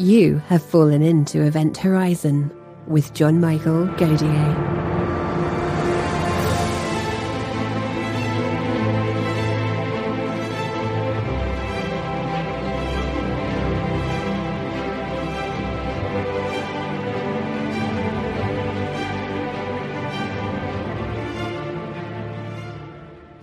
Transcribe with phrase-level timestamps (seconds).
[0.00, 2.52] You have fallen into Event Horizon
[2.86, 4.78] with John Michael Godier.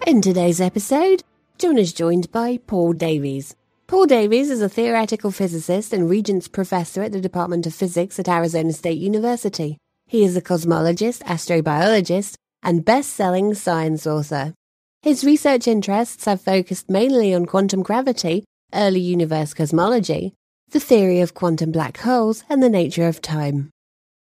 [0.07, 1.21] In today's episode,
[1.57, 3.57] John is joined by Paul Davies.
[3.87, 8.27] Paul Davies is a theoretical physicist and Regents Professor at the Department of Physics at
[8.27, 9.77] Arizona State University.
[10.07, 14.55] He is a cosmologist, astrobiologist, and best-selling science author.
[15.03, 18.43] His research interests have focused mainly on quantum gravity,
[18.73, 20.33] early universe cosmology,
[20.71, 23.69] the theory of quantum black holes, and the nature of time.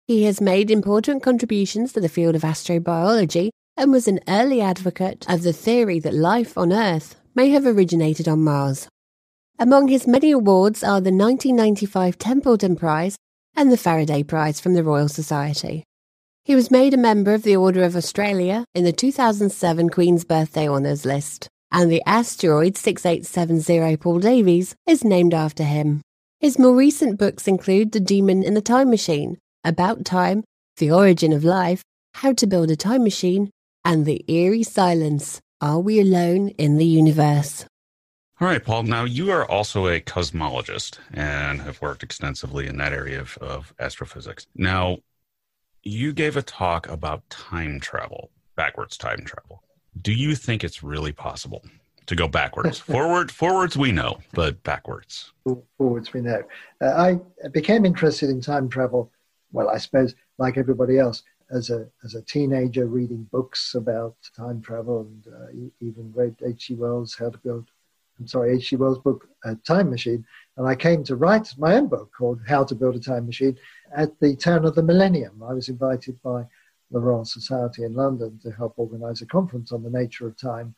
[0.05, 5.25] He has made important contributions to the field of astrobiology and was an early advocate
[5.27, 8.87] of the theory that life on Earth may have originated on Mars.
[9.59, 13.17] Among his many awards are the 1995 Templeton Prize
[13.55, 15.83] and the Faraday Prize from the Royal Society.
[16.45, 20.69] He was made a member of the Order of Australia in the 2007 Queen's Birthday
[20.69, 26.01] Honours list, and the asteroid 6870 Paul Davies is named after him.
[26.39, 30.43] His more recent books include The Demon in the Time Machine, About Time,
[30.77, 31.81] The Origin of Life,
[32.13, 33.49] How to Build a Time Machine,
[33.83, 37.65] and the eerie silence Are we alone in the universe?
[38.39, 38.83] All right, Paul.
[38.83, 43.73] Now, you are also a cosmologist and have worked extensively in that area of, of
[43.79, 44.45] astrophysics.
[44.53, 44.99] Now,
[45.81, 49.63] you gave a talk about time travel, backwards time travel.
[50.03, 51.65] Do you think it's really possible
[52.05, 52.77] to go backwards?
[52.93, 55.31] Forward, forwards we know, but backwards.
[55.79, 56.43] Forwards we know.
[56.79, 59.11] Uh, I became interested in time travel.
[59.51, 64.61] Well, I suppose like everybody else, as a as a teenager reading books about time
[64.61, 66.75] travel and uh, even read H.G.
[66.75, 67.71] Wells' How to Build,
[68.19, 68.77] I'm sorry, H.G.
[68.77, 70.25] Wells' book uh, Time Machine,
[70.57, 73.57] and I came to write my own book called How to Build a Time Machine
[73.95, 75.43] at the turn of the millennium.
[75.43, 76.45] I was invited by
[76.89, 80.73] the Royal Society in London to help organise a conference on the nature of time,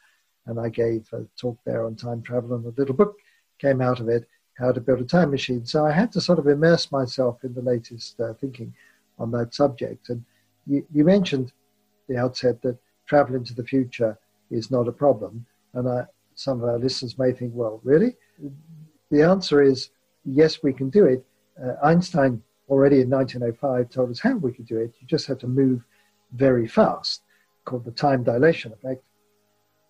[0.47, 3.16] and I gave a talk there on time travel, and a little book
[3.57, 4.27] came out of it,
[4.57, 5.66] How to Build a Time Machine.
[5.66, 8.73] So I had to sort of immerse myself in the latest uh, thinking
[9.17, 10.25] on that subject, and
[10.66, 11.53] you, you mentioned
[12.09, 14.17] the outset that travel into the future
[14.51, 15.45] is not a problem.
[15.73, 16.06] And I,
[16.39, 18.16] some of our listeners may think, well, really?
[19.11, 19.89] The answer is
[20.23, 21.25] yes, we can do it.
[21.61, 24.95] Uh, Einstein already in 1905 told us how we could do it.
[25.01, 25.83] You just have to move
[26.31, 27.23] very fast,
[27.66, 29.03] called the time dilation effect.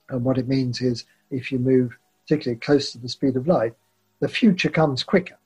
[0.10, 3.74] And what it means is if you move particularly close to the speed of light,
[4.20, 5.38] the future comes quicker,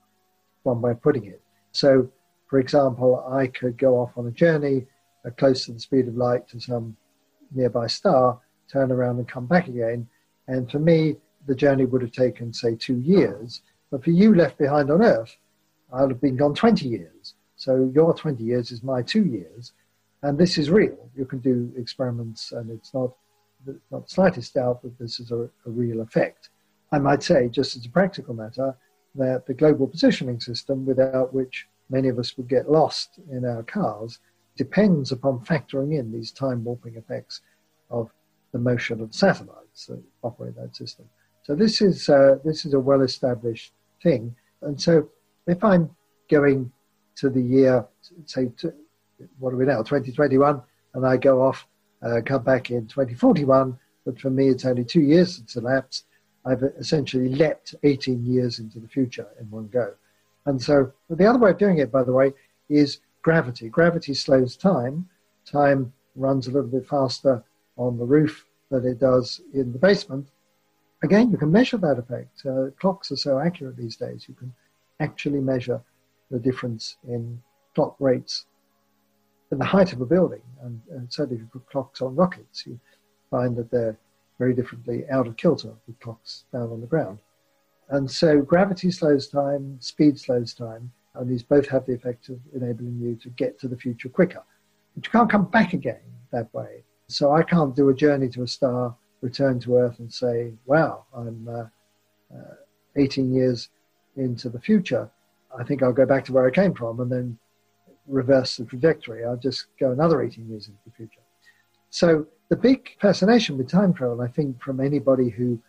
[0.64, 1.42] one way of putting it.
[1.74, 2.10] So,
[2.48, 4.86] for example, I could go off on a journey
[5.26, 6.96] uh, close to the speed of light to some
[7.54, 8.40] nearby star,
[8.72, 10.08] turn around and come back again.
[10.48, 13.62] And for me, the journey would have taken, say, two years.
[13.92, 15.36] But for you left behind on Earth,
[15.92, 17.36] I'll have been gone 20 years.
[17.56, 19.74] So your 20 years is my two years.
[20.22, 21.10] And this is real.
[21.16, 23.12] You can do experiments, and it's not,
[23.92, 26.50] not the slightest doubt that this is a, a real effect.
[26.92, 28.76] I might say, just as a practical matter,
[29.16, 33.64] that the global positioning system, without which many of us would get lost in our
[33.64, 34.20] cars,
[34.56, 37.42] depends upon factoring in these time warping effects
[37.90, 38.12] of
[38.54, 41.06] the motion of satellites that operate that system.
[41.44, 44.34] So this is uh, this is a well established thing.
[44.62, 45.10] And so
[45.46, 45.90] if I'm
[46.30, 46.72] going
[47.16, 47.86] to the year,
[48.26, 48.74] say, to,
[49.40, 50.62] what are we now, 2021,
[50.94, 51.68] and I go off,
[52.02, 56.06] uh, come back in 2041, but for me it's only two years since elapsed,
[56.46, 59.94] I've essentially leapt 18 years into the future in one go.
[60.46, 62.34] And so the other way of doing it, by the way,
[62.70, 63.70] is gravity.
[63.70, 65.08] Gravity slows time.
[65.46, 67.44] Time runs a little bit faster
[67.78, 70.28] on the roof than it does in the basement.
[71.04, 72.46] Again, you can measure that effect.
[72.46, 74.54] Uh, clocks are so accurate these days, you can
[75.00, 75.82] actually measure
[76.32, 77.42] the difference in
[77.76, 78.46] clock rates
[79.52, 80.42] in the height of a building.
[80.62, 82.80] And, and certainly, if you put clocks on rockets, you
[83.30, 83.98] find that they're
[84.40, 87.20] very differently out of kilter with clocks down on the ground.
[87.90, 92.40] And so, gravity slows time, speed slows time and these both have the effect of
[92.56, 94.44] enabling you to get to the future quicker.
[94.96, 96.84] But you can't come back again that way.
[97.14, 101.06] So I can't do a journey to a star, return to Earth, and say, "Wow,
[101.14, 101.66] I'm uh,
[102.34, 102.56] uh,
[102.96, 103.70] 18 years
[104.16, 105.10] into the future,
[105.58, 107.38] I think I'll go back to where I came from and then
[108.08, 109.24] reverse the trajectory.
[109.24, 111.22] I'll just go another 18 years into the future.
[111.90, 115.62] So the big fascination with time travel, I think, from anybody who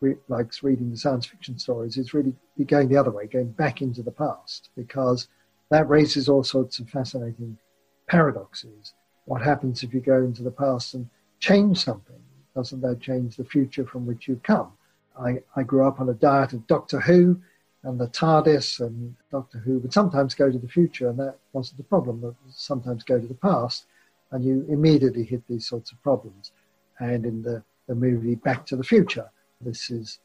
[0.00, 2.34] re- likes reading the science fiction stories, is really
[2.66, 5.28] going the other way, going back into the past, because
[5.70, 7.58] that raises all sorts of fascinating
[8.06, 8.94] paradoxes.
[9.28, 11.06] What happens if you go into the past and
[11.38, 12.16] change something?
[12.56, 14.72] Doesn't that change the future from which you've come?
[15.20, 17.38] I, I grew up on a diet of Doctor Who
[17.82, 21.76] and the TARDIS and Doctor Who would sometimes go to the future, and that wasn't
[21.76, 23.84] the problem, but sometimes go to the past,
[24.30, 26.52] and you immediately hit these sorts of problems.
[26.98, 30.20] And in the, the movie Back to the Future, this is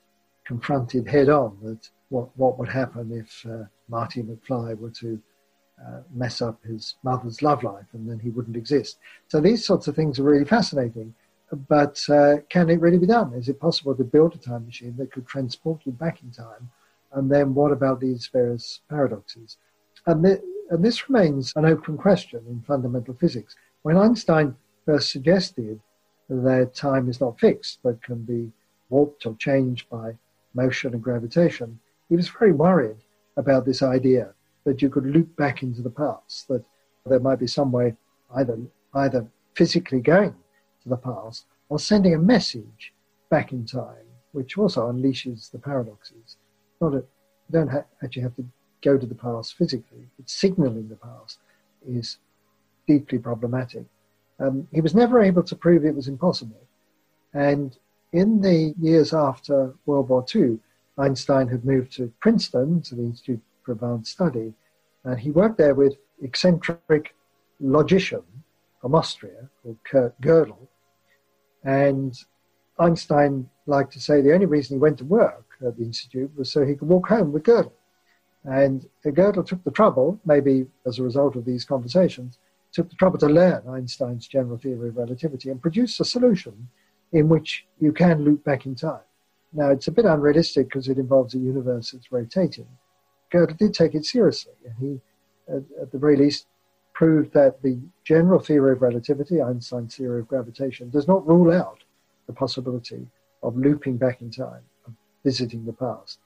[0.45, 5.21] confronted head on that what, what would happen if uh, Marty McFly were to
[5.81, 8.97] uh, mess up his mother's love life and then he wouldn't exist.
[9.27, 11.13] So these sorts of things are really fascinating.
[11.67, 13.33] But uh, can it really be done?
[13.33, 16.69] Is it possible to build a time machine that could transport you back in time?
[17.11, 19.57] And then what about these various paradoxes?
[20.07, 20.41] And, th-
[20.71, 23.55] and this remains an open question in fundamental physics.
[23.83, 24.55] When Einstein
[24.85, 25.79] first suggested
[26.29, 28.51] that time is not fixed but can be
[28.89, 30.15] warped or changed by
[30.55, 31.79] motion and gravitation,
[32.09, 32.97] he was very worried
[33.37, 34.33] about this idea
[34.65, 36.63] that you could loop back into the past, that
[37.05, 37.95] there might be some way
[38.35, 38.57] either,
[38.93, 40.35] either physically going
[40.81, 42.93] to the past or sending a message
[43.29, 46.37] back in time, which also unleashes the paradoxes.
[46.79, 48.45] Not a, you don't ha- actually have to
[48.81, 51.39] go to the past physically, but signaling the past
[51.87, 52.17] is
[52.87, 53.85] deeply problematic.
[54.39, 56.61] Um, he was never able to prove it was impossible.
[57.33, 57.77] And
[58.11, 60.59] in the years after World War II,
[60.97, 64.53] Einstein had moved to Princeton, to the Institute Advanced Study,
[65.03, 67.15] and he worked there with eccentric
[67.59, 68.23] logician
[68.81, 70.67] from Austria called Kurt Gödel,
[71.63, 72.17] and
[72.79, 76.51] Einstein liked to say the only reason he went to work at the Institute was
[76.51, 77.71] so he could walk home with Gödel.
[78.43, 82.39] And Gödel took the trouble, maybe as a result of these conversations,
[82.73, 86.67] took the trouble to learn Einstein's general theory of relativity and produce a solution
[87.13, 88.99] in which you can loop back in time.
[89.53, 92.67] Now, it's a bit unrealistic because it involves a universe that's rotating.
[93.33, 95.01] Gödel did take it seriously, and he,
[95.51, 96.45] at, at the very least,
[96.93, 101.83] proved that the general theory of relativity, Einstein's theory of gravitation, does not rule out
[102.27, 103.07] the possibility
[103.41, 104.93] of looping back in time, of
[105.23, 106.19] visiting the past.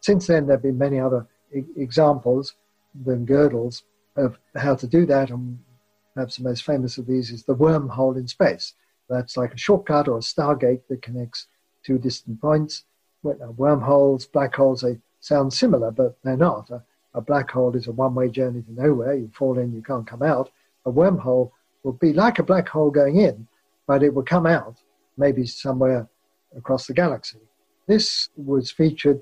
[0.00, 1.26] Since then, there have been many other
[1.76, 2.54] examples
[3.04, 3.82] than Gödel's
[4.16, 5.58] of how to do that, and
[6.14, 8.74] perhaps the most famous of these is the wormhole in space.
[9.08, 11.46] That's like a shortcut or a stargate that connects
[11.82, 12.84] two distant points.
[13.22, 16.70] Wormholes, black holes, they sound similar, but they're not.
[16.70, 16.82] A,
[17.14, 19.14] a black hole is a one way journey to nowhere.
[19.14, 20.50] You fall in, you can't come out.
[20.86, 21.50] A wormhole
[21.82, 23.46] will be like a black hole going in,
[23.86, 24.76] but it will come out
[25.16, 26.08] maybe somewhere
[26.56, 27.38] across the galaxy.
[27.86, 29.20] This was featured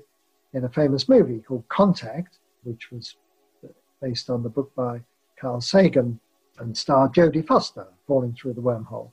[0.53, 3.15] in a famous movie called Contact, which was
[4.01, 5.01] based on the book by
[5.39, 6.19] Carl Sagan
[6.59, 9.11] and starred Jodie Foster falling through the wormhole.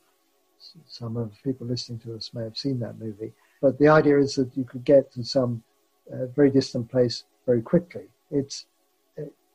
[0.86, 3.32] Some of the people listening to us may have seen that movie.
[3.60, 5.62] But the idea is that you could get to some
[6.12, 8.04] uh, very distant place very quickly.
[8.30, 8.66] It's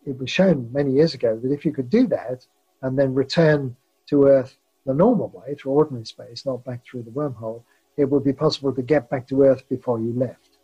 [0.05, 2.45] it was shown many years ago that if you could do that
[2.81, 3.75] and then return
[4.07, 7.63] to Earth the normal way, through ordinary space, not back through the wormhole,
[7.97, 10.57] it would be possible to get back to Earth before you left.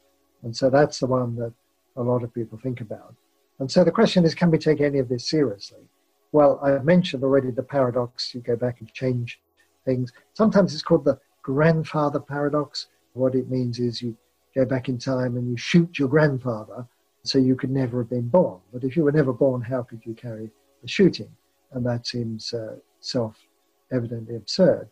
[0.43, 1.53] And so that's the one that
[1.95, 3.13] a lot of people think about.
[3.59, 5.83] And so the question is can we take any of this seriously?
[6.31, 9.39] Well, I mentioned already the paradox you go back and change
[9.85, 10.11] things.
[10.33, 12.87] Sometimes it's called the grandfather paradox.
[13.13, 14.17] What it means is you
[14.57, 16.87] go back in time and you shoot your grandfather
[17.23, 18.59] so you could never have been born.
[18.73, 20.49] But if you were never born, how could you carry
[20.81, 21.29] the shooting?
[21.73, 23.35] And that seems uh, self
[23.91, 24.89] evidently absurd.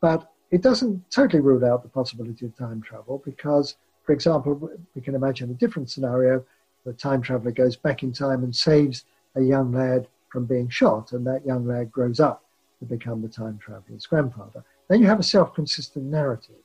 [0.00, 5.00] But it doesn't totally rule out the possibility of time travel because, for example, we
[5.00, 6.44] can imagine a different scenario.
[6.84, 9.04] The time traveler goes back in time and saves
[9.36, 12.44] a young lad from being shot, and that young lad grows up
[12.80, 14.64] to become the time traveler's grandfather.
[14.88, 16.62] Then you have a self consistent narrative.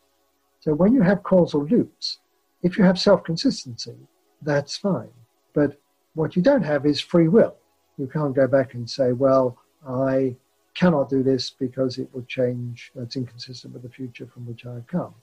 [0.62, 2.18] So when you have causal loops,
[2.62, 3.96] if you have self consistency,
[4.42, 5.12] that's fine.
[5.54, 5.80] But
[6.14, 7.56] what you don't have is free will.
[7.98, 10.36] You can't go back and say, well, I
[10.74, 14.88] cannot do this because it would change, that's inconsistent with the future from which I've
[14.88, 15.14] come.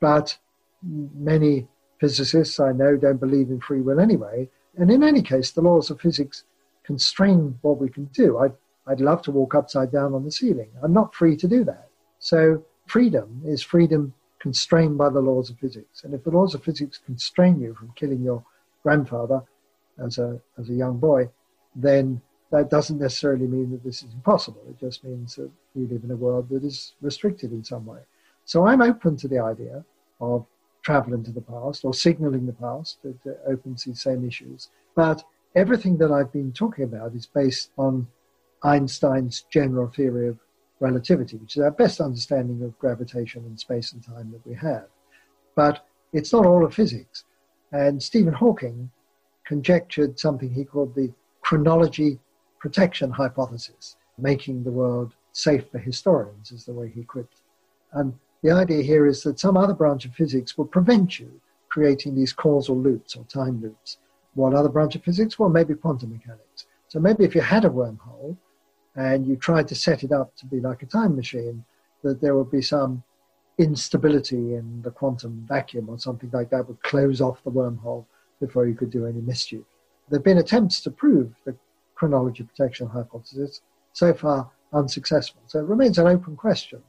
[0.00, 0.36] But
[0.82, 1.68] many
[2.00, 4.48] physicists I know don't believe in free will anyway.
[4.76, 6.44] And in any case, the laws of physics
[6.84, 8.38] constrain what we can do.
[8.38, 8.52] I'd,
[8.86, 10.70] I'd love to walk upside down on the ceiling.
[10.82, 11.88] I'm not free to do that.
[12.18, 16.04] So freedom is freedom constrained by the laws of physics.
[16.04, 18.44] And if the laws of physics constrain you from killing your
[18.82, 19.42] grandfather
[20.04, 21.28] as a, as a young boy,
[21.74, 24.62] then that doesn't necessarily mean that this is impossible.
[24.68, 28.00] It just means that we live in a world that is restricted in some way.
[28.44, 29.84] So I'm open to the idea
[30.20, 30.46] of
[30.82, 32.98] travel into the past or signaling the past.
[33.04, 34.68] It uh, opens these same issues.
[34.94, 35.24] But
[35.56, 38.06] everything that I've been talking about is based on
[38.62, 40.38] Einstein's general theory of
[40.80, 44.86] relativity, which is our best understanding of gravitation and space and time that we have.
[45.54, 47.24] But it's not all of physics.
[47.72, 48.90] And Stephen Hawking
[49.44, 52.18] conjectured something he called the chronology
[52.58, 57.42] protection hypothesis, making the world safe for historians, is the way he quipped.
[57.92, 62.14] And the idea here is that some other branch of physics will prevent you creating
[62.14, 63.98] these causal loops or time loops.
[64.34, 65.38] What other branch of physics?
[65.38, 66.66] Well, maybe quantum mechanics.
[66.88, 68.36] So maybe if you had a wormhole
[68.96, 71.64] and you tried to set it up to be like a time machine,
[72.02, 73.02] that there would be some
[73.58, 78.04] instability in the quantum vacuum or something like that would close off the wormhole
[78.40, 79.62] before you could do any mischief.
[80.08, 81.56] There have been attempts to prove the
[81.94, 83.62] chronology protection hypothesis,
[83.92, 85.40] so far unsuccessful.
[85.46, 86.82] So it remains an open question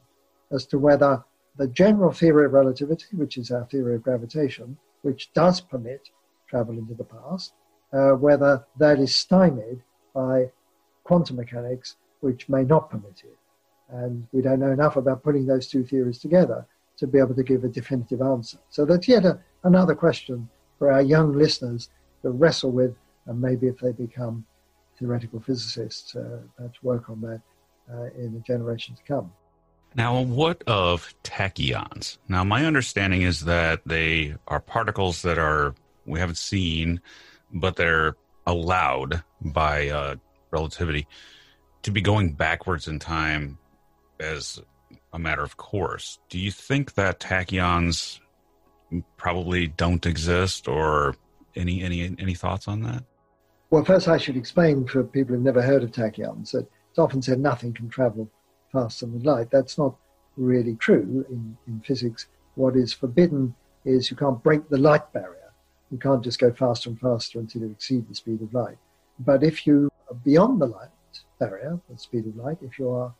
[0.52, 1.24] as to whether
[1.58, 6.10] the general theory of relativity, which is our theory of gravitation, which does permit
[6.48, 7.54] travel into the past,
[7.94, 9.82] uh, whether that is stymied
[10.14, 10.52] by
[11.08, 13.38] quantum mechanics, which may not permit it.
[13.90, 16.60] And we don't know enough about putting those two theories together
[16.98, 18.58] to be able to give a definitive answer.
[18.70, 21.90] So that's yet a, another question for our young listeners
[22.22, 22.94] to wrestle with,
[23.28, 24.46] and maybe if they become
[25.00, 27.42] theoretical physicists, uh, to work on that
[27.94, 29.32] uh, in the generation to come.
[29.96, 32.18] Now, what of tachyons?
[32.28, 35.74] Now, my understanding is that they are particles that are
[36.06, 37.02] we haven't seen,
[37.54, 40.16] but they're allowed by uh,
[40.52, 41.08] relativity
[41.84, 43.58] to be going backwards in time
[44.20, 44.60] as
[45.14, 46.20] a matter of course.
[46.30, 48.20] Do you think that tachyons
[49.18, 51.16] probably don't exist, or
[51.56, 53.04] any any any thoughts on that?
[53.70, 57.22] Well, first I should explain for people who've never heard of tachyons that it's often
[57.22, 58.30] said nothing can travel
[58.72, 59.52] faster than light.
[59.52, 59.96] That's not
[60.38, 62.28] really true in, in physics.
[62.56, 65.52] What is forbidden is you can't break the light barrier.
[65.92, 68.78] You can't just go faster and faster until you exceed the speed of light.
[69.20, 69.90] But if you
[70.24, 70.90] beyond the light
[71.40, 73.14] barrier, the speed of light, if you are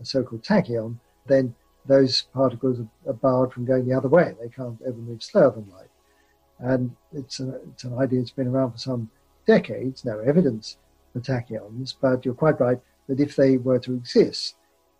[0.00, 0.96] a so-called tachyon,
[1.26, 1.54] then
[1.86, 4.34] those particles are barred from going the other way.
[4.40, 5.90] They can't ever move slower than light.
[6.58, 9.10] And it's, a, it's an idea that's been around for some
[9.46, 10.78] decades, no evidence
[11.12, 14.56] for tachyons, but you're quite right that if they were to exist,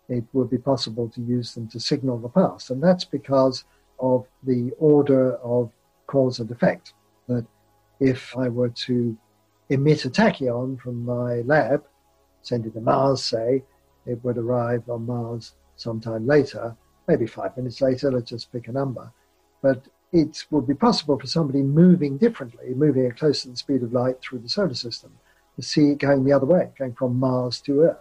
[0.07, 2.69] it would be possible to use them to signal the past.
[2.69, 3.63] And that's because
[3.99, 5.71] of the order of
[6.07, 6.93] cause and effect.
[7.27, 7.45] That
[7.99, 9.17] if I were to
[9.69, 11.83] emit a tachyon from my lab,
[12.41, 13.63] send it to Mars, say,
[14.05, 16.75] it would arrive on Mars sometime later,
[17.07, 19.11] maybe five minutes later, let's just pick a number.
[19.61, 23.83] But it would be possible for somebody moving differently, moving at close to the speed
[23.83, 25.11] of light through the solar system,
[25.55, 27.97] to see it going the other way, going from Mars to Earth.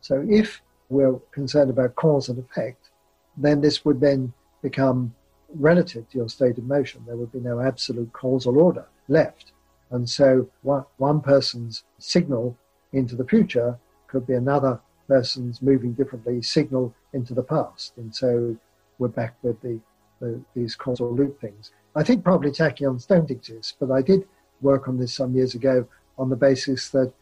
[0.00, 2.90] So if we're concerned about cause and effect,
[3.36, 4.32] then this would then
[4.62, 5.14] become
[5.54, 7.02] relative to your state of motion.
[7.06, 9.52] There would be no absolute causal order left.
[9.92, 12.56] And so one, one person's signal
[12.92, 17.92] into the future could be another person's moving differently signal into the past.
[17.98, 18.56] And so
[18.98, 19.78] we're back with the,
[20.20, 21.70] the, these causal loop things.
[21.94, 24.26] I think probably tachyons don't exist, but I did
[24.62, 25.86] work on this some years ago
[26.18, 27.12] on the basis that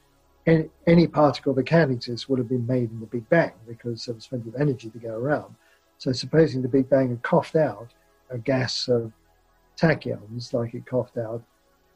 [0.46, 4.04] any, any particle that can exist would have been made in the Big Bang because
[4.04, 5.54] there was plenty of energy to go around.
[5.98, 7.88] So supposing the Big Bang had coughed out
[8.30, 9.12] a gas of
[9.76, 11.42] tachyons, like it coughed out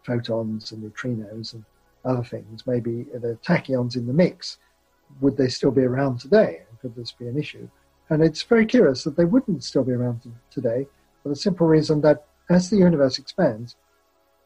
[0.04, 1.64] photons and neutrinos and
[2.04, 4.58] other things, maybe the tachyons in the mix,
[5.20, 6.62] would they still be around today?
[6.80, 7.68] Could this be an issue?
[8.10, 10.20] And it's very curious that they wouldn't still be around
[10.50, 10.86] today
[11.22, 13.76] for the simple reason that as the universe expands,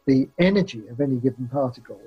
[0.07, 2.01] the energy of any given particle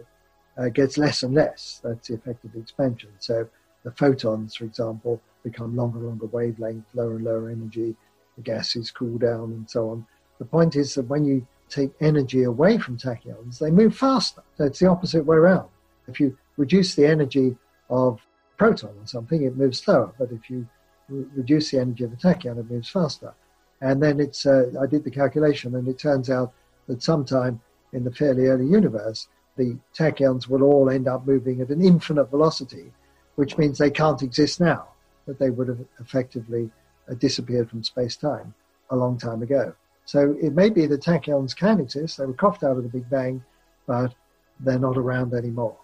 [0.58, 1.81] uh, gets less and less.
[1.84, 3.10] That's the effect of the expansion.
[3.20, 3.48] So
[3.84, 7.96] the photons, for example, become longer and longer wavelength, lower and lower energy,
[8.38, 10.05] the gases cool down, and so on.
[10.39, 14.43] The point is that when you take energy away from tachyons, they move faster.
[14.57, 15.69] So it's the opposite way around.
[16.07, 17.55] If you reduce the energy
[17.89, 18.19] of
[18.53, 20.13] a proton or something, it moves slower.
[20.19, 20.67] But if you
[21.09, 23.33] re- reduce the energy of the tachyon, it moves faster.
[23.79, 26.53] And then it's, uh, I did the calculation, and it turns out
[26.87, 27.61] that sometime
[27.93, 32.25] in the fairly early universe, the tachyons will all end up moving at an infinite
[32.25, 32.91] velocity,
[33.35, 34.87] which means they can't exist now,
[35.25, 36.69] that they would have effectively
[37.09, 38.53] uh, disappeared from space time
[38.89, 39.73] a long time ago.
[40.05, 43.10] So it may be that tachyons can exist, they were coughed out of the Big
[43.10, 43.43] Bang,
[43.88, 44.13] but
[44.60, 45.77] they're not around anymore.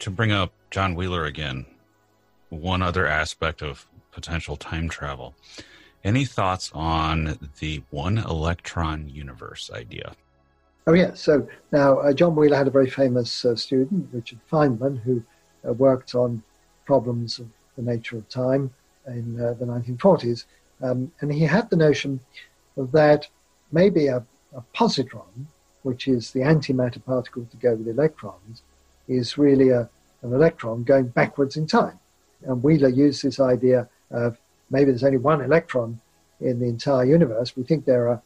[0.00, 1.66] To bring up John Wheeler again,
[2.50, 5.34] one other aspect of potential time travel.
[6.04, 10.14] Any thoughts on the one electron universe idea?
[10.86, 11.12] Oh, yeah.
[11.14, 15.22] So now, uh, John Wheeler had a very famous uh, student, Richard Feynman, who
[15.68, 16.42] uh, worked on
[16.86, 18.70] problems of the nature of time
[19.06, 20.46] in uh, the 1940s.
[20.80, 22.20] Um, and he had the notion
[22.86, 23.28] that
[23.72, 25.46] maybe a, a positron,
[25.82, 28.62] which is the antimatter particle to go with electrons,
[29.08, 29.88] is really a,
[30.22, 31.98] an electron going backwards in time.
[32.42, 34.38] And Wheeler used this idea of
[34.70, 36.00] maybe there's only one electron
[36.40, 37.56] in the entire universe.
[37.56, 38.22] We think there are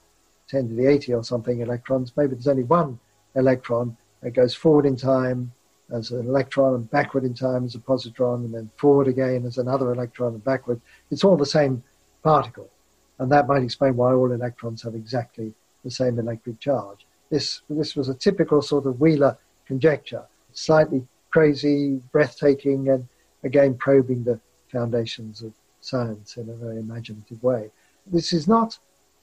[0.49, 2.13] 10 to the 80 or something electrons.
[2.17, 2.99] Maybe there's only one
[3.35, 5.53] electron that goes forward in time
[5.91, 9.59] as an electron and backward in time as a positron, and then forward again as
[9.59, 10.81] another electron and backward.
[11.11, 11.83] It's all the same
[12.23, 12.71] particle.
[13.19, 15.53] And that might explain why all electrons have exactly
[15.85, 17.07] the same electric charge.
[17.31, 23.09] This, this was a typical sort of Wheeler conjecture, slightly crazy, breathtaking, and
[23.45, 24.41] again probing the
[24.71, 27.71] foundations of science in a very imaginative way.
[28.07, 28.79] This is not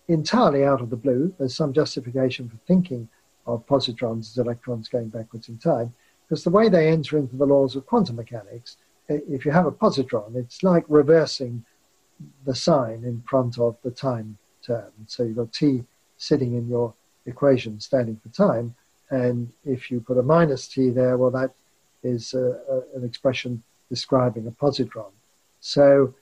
[0.08, 1.34] entirely out of the blue.
[1.38, 3.08] There's some justification for thinking
[3.46, 5.94] of positrons as electrons going backwards in time,
[6.28, 8.78] because the way they enter into the laws of quantum mechanics,
[9.08, 11.66] if you have a positron, it's like reversing
[12.46, 14.92] the sign in front of the time term.
[15.08, 15.84] So you've got t
[16.18, 16.94] sitting in your
[17.26, 18.76] equation standing for time,
[19.10, 21.52] and if you put a minus t there, well, that
[22.04, 25.12] is a, a, an expression describing a positron.
[25.60, 26.14] So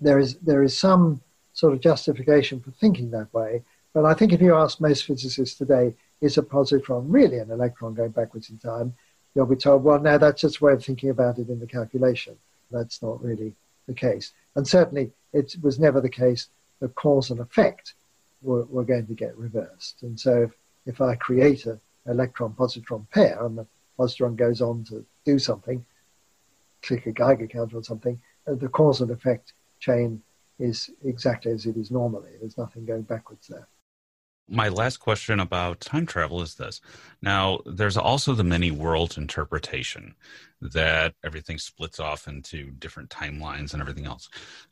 [0.00, 1.20] there is there is some
[1.52, 3.62] sort of justification for thinking that way.
[3.92, 7.94] But I think if you ask most physicists today, is a positron really an electron
[7.94, 8.94] going backwards in time?
[9.34, 11.66] You'll be told, well, no, that's just a way of thinking about it in the
[11.66, 12.36] calculation.
[12.70, 13.54] That's not really
[13.86, 14.32] the case.
[14.56, 16.48] And certainly it was never the case
[16.80, 17.94] that cause and effect
[18.42, 20.02] were, were going to get reversed.
[20.02, 20.52] And so if,
[20.86, 23.66] if I create an electron-positron pair and the
[23.98, 25.84] positron goes on to do something,
[26.82, 30.22] click a Geiger counter or something, uh, the cause and effect chain
[30.58, 32.30] is exactly as it is normally.
[32.40, 33.66] There's nothing going backwards there.
[34.48, 36.82] My last question about time travel is this.
[37.22, 40.14] Now, there's also the many worlds interpretation
[40.60, 44.28] that everything splits off into different timelines and everything else.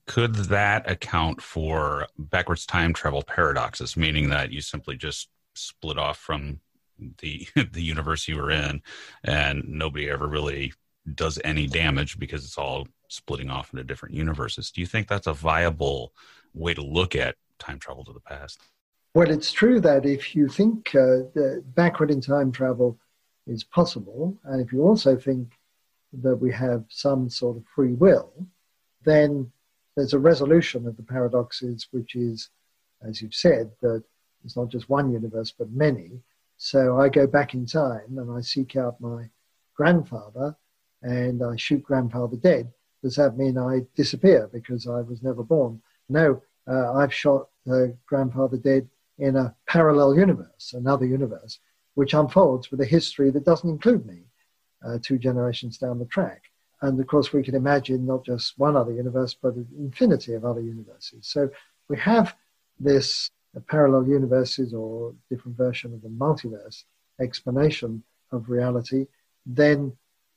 [0.07, 6.19] Could that account for backwards time travel paradoxes, meaning that you simply just split off
[6.19, 6.61] from
[7.19, 8.83] the the universe you were in
[9.25, 10.73] and nobody ever really
[11.15, 14.71] does any damage because it's all splitting off into different universes.
[14.71, 16.13] Do you think that's a viable
[16.55, 18.61] way to look at time travel to the past?
[19.15, 21.25] Well, it's true that if you think uh,
[21.75, 22.99] backward in time travel
[23.47, 25.53] is possible, and if you also think
[26.23, 28.33] that we have some sort of free will,
[29.05, 29.51] then
[29.97, 32.49] there's a resolution of the paradoxes, which is,
[33.07, 34.03] as you've said, that
[34.45, 36.13] it's not just one universe, but many.
[36.57, 39.29] So I go back in time and I seek out my
[39.75, 40.57] grandfather
[41.03, 42.73] and I shoot grandfather dead
[43.03, 45.83] does that mean I disappear because I was never born?
[46.09, 48.89] No, uh, I've shot uh, grandfather dead
[49.23, 51.61] in a parallel universe, another universe,
[51.95, 54.25] which unfolds with a history that doesn't include me
[54.85, 56.43] uh, two generations down the track.
[56.81, 60.45] And of course, we can imagine not just one other universe, but an infinity of
[60.45, 61.29] other universes.
[61.29, 61.49] So
[61.89, 62.35] we have
[62.81, 66.83] this uh, parallel universes or different version of the multiverse
[67.21, 69.07] explanation of reality.
[69.47, 69.93] Then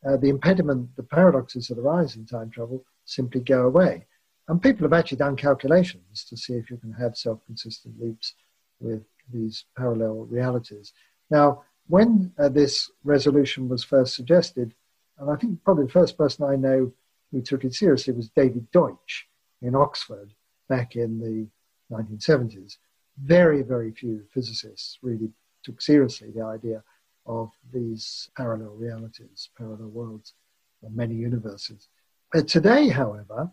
[0.08, 4.06] uh, the impediment, the paradoxes that arise in time travel simply go away.
[4.48, 8.36] And people have actually done calculations to see if you can have self consistent loops
[8.80, 10.94] with these parallel realities.
[11.30, 14.74] Now, when uh, this resolution was first suggested,
[15.18, 16.92] and I think probably the first person I know
[17.32, 19.28] who took it seriously was David Deutsch
[19.62, 20.34] in Oxford
[20.70, 21.48] back in the
[21.96, 22.78] 1970s.
[23.18, 25.30] Very, very few physicists really
[25.64, 26.84] took seriously the idea
[27.26, 30.34] of these parallel realities, parallel worlds,
[30.82, 31.88] or many universes.
[32.34, 33.50] Uh, today, however,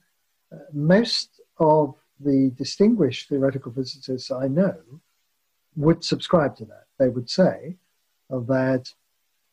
[0.53, 4.77] uh, most of the distinguished theoretical physicists I know
[5.77, 6.87] would subscribe to that.
[6.99, 7.77] They would say
[8.31, 8.93] that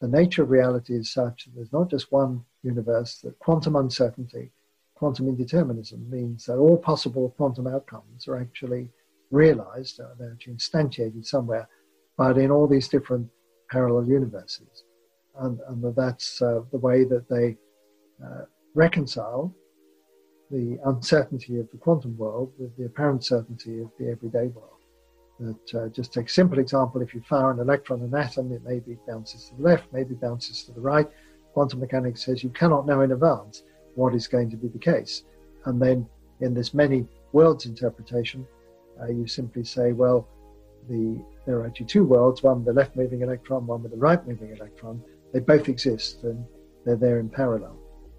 [0.01, 4.51] the nature of reality is such that there's not just one universe, that quantum uncertainty,
[4.95, 8.89] quantum indeterminism means that all possible quantum outcomes are actually
[9.32, 11.67] realized, uh, they're actually instantiated somewhere,
[12.17, 13.27] but in all these different
[13.69, 14.84] parallel universes.
[15.39, 17.58] And, and that's uh, the way that they
[18.23, 19.53] uh, reconcile
[20.51, 24.78] the uncertainty of the quantum world with the apparent certainty of the everyday world.
[25.39, 28.52] That uh, just take a simple example, if you fire an electron in an atom,
[28.52, 31.08] it maybe bounces to the left, maybe bounces to the right.
[31.54, 33.63] Quantum mechanics says you cannot know in advance
[33.95, 35.23] what is going to be the case.
[35.65, 36.08] And then
[36.41, 38.45] in this many worlds interpretation,
[39.02, 40.28] uh, you simply say, well,
[40.89, 43.97] the there are actually two worlds, one with the left moving electron, one with the
[43.97, 45.02] right moving electron.
[45.34, 46.45] They both exist and
[46.86, 47.78] they're there in parallel.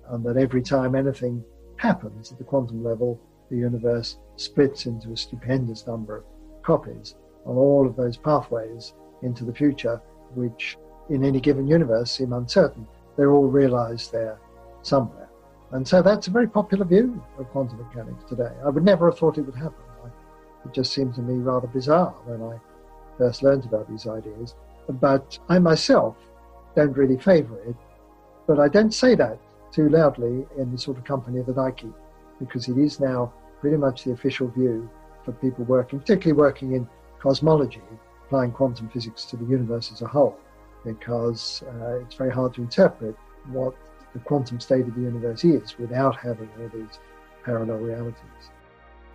[0.09, 1.45] And that every time anything
[1.77, 6.25] happens at the quantum level, the universe splits into a stupendous number of
[6.73, 10.01] copies on all of those pathways into the future,
[10.35, 10.77] which
[11.09, 12.87] in any given universe seem uncertain.
[13.17, 14.39] They're all realized there
[14.83, 15.29] somewhere.
[15.73, 17.07] And so that's a very popular view
[17.39, 18.53] of quantum mechanics today.
[18.65, 19.85] I would never have thought it would happen.
[20.65, 22.55] It just seemed to me rather bizarre when I
[23.19, 24.55] first learned about these ideas.
[24.89, 26.17] But I myself
[26.77, 27.77] don't really favor it.
[28.47, 29.39] But I don't say that
[29.73, 31.95] too loudly in the sort of company that I keep,
[32.39, 34.89] because it is now pretty much the official view
[35.25, 36.89] for people working, particularly working in
[37.21, 37.83] cosmology,
[38.27, 40.39] applying quantum physics to the universe as a whole,
[40.85, 43.17] because uh, it's very hard to interpret
[43.49, 43.75] what
[44.13, 46.99] the quantum state of the universe is without having all these
[47.45, 48.51] parallel realities.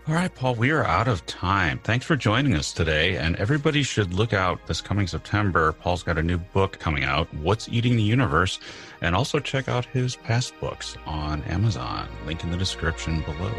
[0.07, 1.79] All right, Paul, we are out of time.
[1.79, 3.17] Thanks for joining us today.
[3.17, 5.71] And everybody should look out this coming September.
[5.71, 8.59] Paul's got a new book coming out, What's Eating the Universe?
[9.01, 12.07] And also check out his past books on Amazon.
[12.27, 13.51] Link in the description below.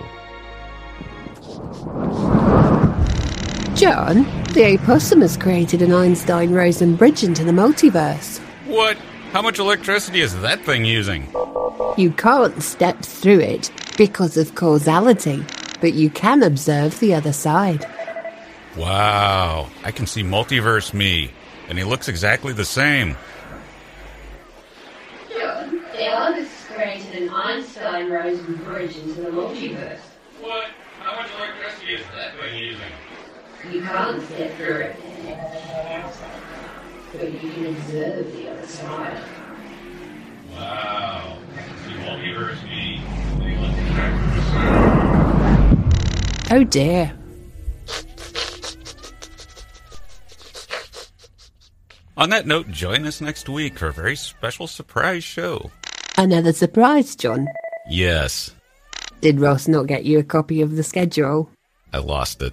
[3.76, 8.38] John, the opossum has created an Einstein Rosen bridge into the multiverse.
[8.66, 8.96] What?
[9.32, 11.28] How much electricity is that thing using?
[11.96, 15.44] You can't step through it because of causality
[15.80, 17.86] but you can observe the other side.
[18.76, 21.30] Wow, I can see multiverse me,
[21.68, 23.16] and he looks exactly the same.
[25.32, 30.00] John, the artists created an Einstein Rosen bridge into the multiverse.
[30.40, 30.66] What?
[31.86, 32.92] How much electricity is that thing using?
[33.72, 34.96] You can't step through it,
[37.12, 39.22] but you can observe the other side.
[40.52, 43.00] Wow, I can see multiverse me,
[43.34, 43.54] and he
[44.34, 44.42] the
[46.48, 46.58] same.
[46.58, 47.12] Oh dear.
[52.16, 55.70] On that note, join us next week for a very special surprise show.
[56.16, 57.46] Another surprise, John.
[57.88, 58.54] Yes.
[59.20, 61.50] Did Ross not get you a copy of the schedule?
[61.92, 62.52] I lost it.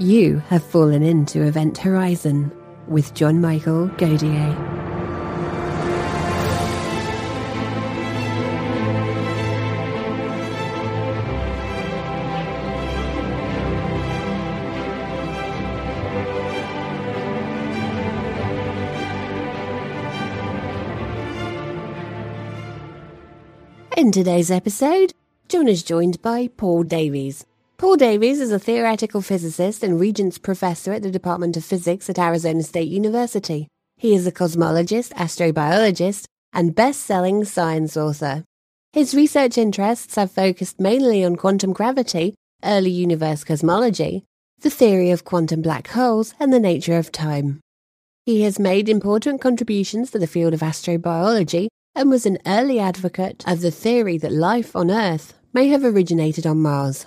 [0.00, 2.52] You have fallen into Event Horizon
[2.86, 4.54] with John Michael Godier.
[23.96, 25.12] In today's episode,
[25.48, 27.44] John is joined by Paul Davies,
[27.78, 32.18] Paul Davies is a theoretical physicist and Regents Professor at the Department of Physics at
[32.18, 33.68] Arizona State University.
[33.96, 38.42] He is a cosmologist, astrobiologist, and best-selling science author.
[38.92, 44.24] His research interests have focused mainly on quantum gravity, early universe cosmology,
[44.58, 47.60] the theory of quantum black holes, and the nature of time.
[48.26, 53.44] He has made important contributions to the field of astrobiology and was an early advocate
[53.46, 57.06] of the theory that life on Earth may have originated on Mars.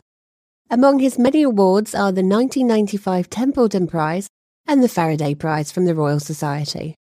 [0.74, 4.30] Among his many awards are the 1995 Templeton Prize
[4.66, 6.96] and the Faraday Prize from the Royal Society.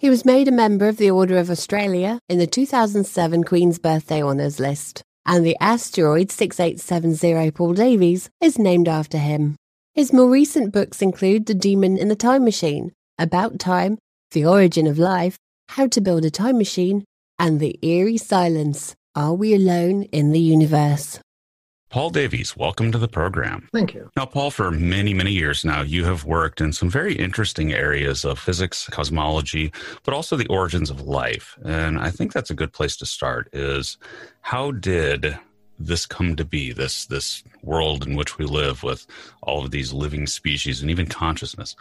[0.00, 4.20] He was made a member of the Order of Australia in the 2007 Queen's Birthday
[4.20, 9.54] Honours list, and the asteroid 6870 Paul Davies is named after him.
[9.94, 13.96] His more recent books include The Demon in the Time Machine, About Time,
[14.32, 17.04] The Origin of Life, How to Build a Time Machine,
[17.38, 21.20] and The Eerie Silence Are We Alone in the Universe?
[21.94, 23.68] Paul Davies, welcome to the program.
[23.72, 24.10] Thank you.
[24.16, 28.24] Now, Paul, for many, many years now, you have worked in some very interesting areas
[28.24, 31.56] of physics, cosmology, but also the origins of life.
[31.64, 33.96] And I think that's a good place to start is
[34.40, 35.38] how did
[35.78, 39.06] this come to be, this this world in which we live with
[39.44, 41.76] all of these living species and even consciousness?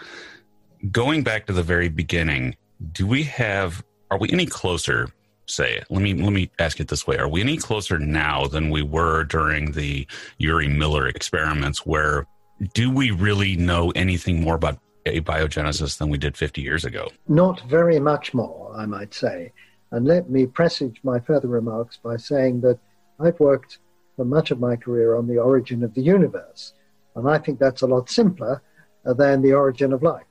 [0.91, 2.56] Going back to the very beginning,
[2.91, 5.10] do we have are we any closer
[5.46, 5.86] say it.
[5.90, 8.82] Let me let me ask it this way: Are we any closer now than we
[8.82, 10.08] were during the
[10.42, 11.86] Urey Miller experiments?
[11.86, 12.26] Where
[12.74, 17.10] do we really know anything more about abiogenesis than we did 50 years ago?
[17.28, 19.52] Not very much more, I might say.
[19.92, 22.80] And let me presage my further remarks by saying that
[23.20, 23.80] I've worked
[24.16, 26.74] for much of my career on the origin of the universe.
[27.16, 28.62] And I think that's a lot simpler
[29.04, 30.26] than the origin of life.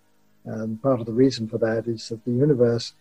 [0.44, 2.94] And part of the reason for that is that the universe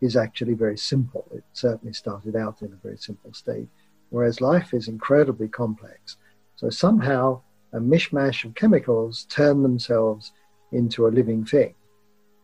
[0.00, 1.26] is actually very simple.
[1.32, 3.68] It certainly started out in a very simple state,
[4.10, 6.16] whereas life is incredibly complex.
[6.56, 10.32] So somehow a mishmash of chemicals turn themselves
[10.72, 11.74] into a living thing.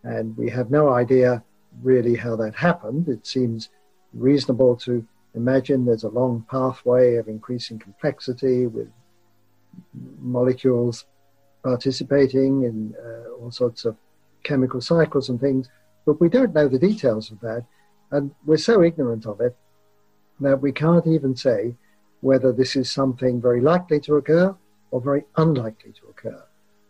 [0.02, 1.42] And we have no idea
[1.82, 3.08] really how that happened.
[3.08, 3.70] It seems
[4.12, 8.88] reasonable to imagine there's a long pathway of increasing complexity with
[10.20, 11.06] molecules
[11.62, 13.96] participating in uh, all sorts of
[14.42, 15.68] chemical cycles and things,
[16.04, 17.64] but we don't know the details of that.
[18.10, 19.56] And we're so ignorant of it
[20.40, 21.74] that we can't even say
[22.20, 24.54] whether this is something very likely to occur
[24.90, 26.42] or very unlikely to occur.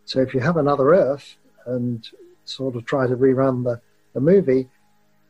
[0.05, 2.07] So if you have another Earth and
[2.44, 3.81] sort of try to rerun the,
[4.12, 4.68] the movie,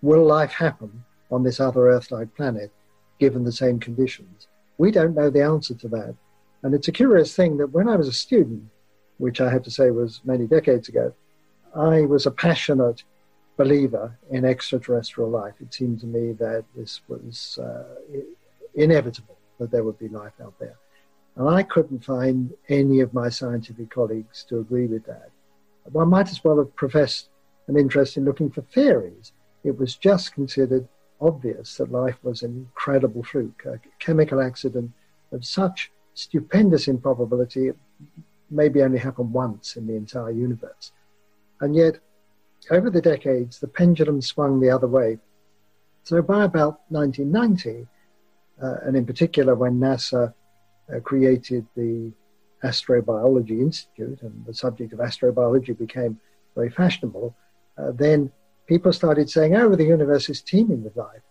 [0.02, 2.72] will life happen on this other Earth like planet
[3.18, 4.48] given the same conditions?
[4.78, 6.14] We don't know the answer to that.
[6.62, 8.64] And it's a curious thing that when I was a student,
[9.18, 11.14] which I have to say was many decades ago,
[11.76, 13.04] I was a passionate
[13.56, 15.54] believer in extraterrestrial life.
[15.60, 17.84] It seemed to me that this was uh,
[18.74, 20.76] inevitable that there would be life out there.
[21.36, 25.30] And I couldn't find any of my scientific colleagues to agree with that.
[25.92, 27.28] One might as well have professed
[27.68, 29.32] an interest in looking for theories.
[29.64, 30.88] It was just considered
[31.20, 34.90] obvious that life was an incredible fluke, a chemical accident
[35.32, 37.76] of such stupendous improbability, it
[38.50, 40.92] maybe only happened once in the entire universe.
[41.60, 41.98] And yet,
[42.70, 45.18] over the decades, the pendulum swung the other way.
[46.02, 47.86] So by about 1990,
[48.62, 50.34] uh, and in particular when NASA
[50.94, 52.12] uh, created the
[52.62, 56.18] Astrobiology Institute and the subject of astrobiology became
[56.54, 57.34] very fashionable,
[57.76, 58.30] uh, then
[58.66, 61.22] people started saying, oh, the universe is teeming with life.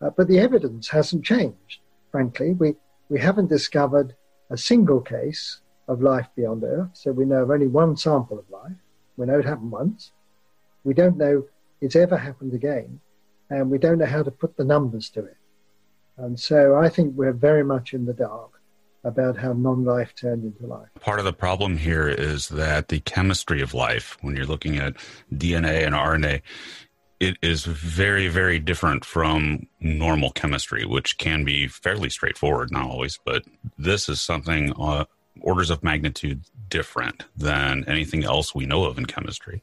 [0.00, 1.80] Uh, but the evidence hasn't changed,
[2.12, 2.52] frankly.
[2.52, 2.76] We,
[3.08, 4.14] we haven't discovered
[4.50, 8.48] a single case of life beyond Earth, so we know of only one sample of
[8.50, 8.76] life.
[9.16, 10.12] We know it happened once.
[10.84, 11.44] We don't know
[11.80, 13.00] it's ever happened again,
[13.50, 15.36] and we don't know how to put the numbers to it.
[16.16, 18.60] And so I think we're very much in the dark
[19.04, 20.88] about how non life turned into life.
[21.00, 24.96] Part of the problem here is that the chemistry of life, when you're looking at
[25.32, 26.42] DNA and RNA,
[27.20, 33.18] it is very, very different from normal chemistry, which can be fairly straightforward, not always,
[33.24, 33.44] but
[33.76, 35.04] this is something uh,
[35.40, 39.62] orders of magnitude different than anything else we know of in chemistry.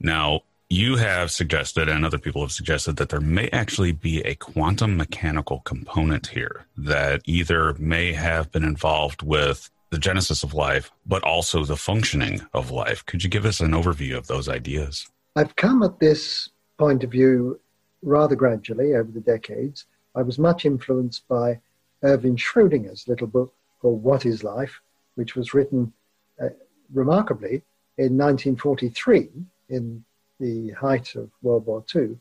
[0.00, 4.34] Now, you have suggested, and other people have suggested, that there may actually be a
[4.34, 10.90] quantum mechanical component here that either may have been involved with the genesis of life,
[11.06, 13.04] but also the functioning of life.
[13.06, 15.06] Could you give us an overview of those ideas?
[15.36, 17.60] I've come at this point of view
[18.02, 19.86] rather gradually over the decades.
[20.14, 21.60] I was much influenced by
[22.04, 24.80] Erwin Schrödinger's little book called What is Life,
[25.14, 25.92] which was written
[26.42, 26.48] uh,
[26.92, 27.62] remarkably
[27.98, 29.28] in 1943
[29.68, 30.04] in
[30.40, 32.16] the height of World War II.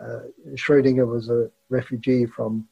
[0.00, 0.20] Uh,
[0.54, 2.66] Schrödinger was a refugee from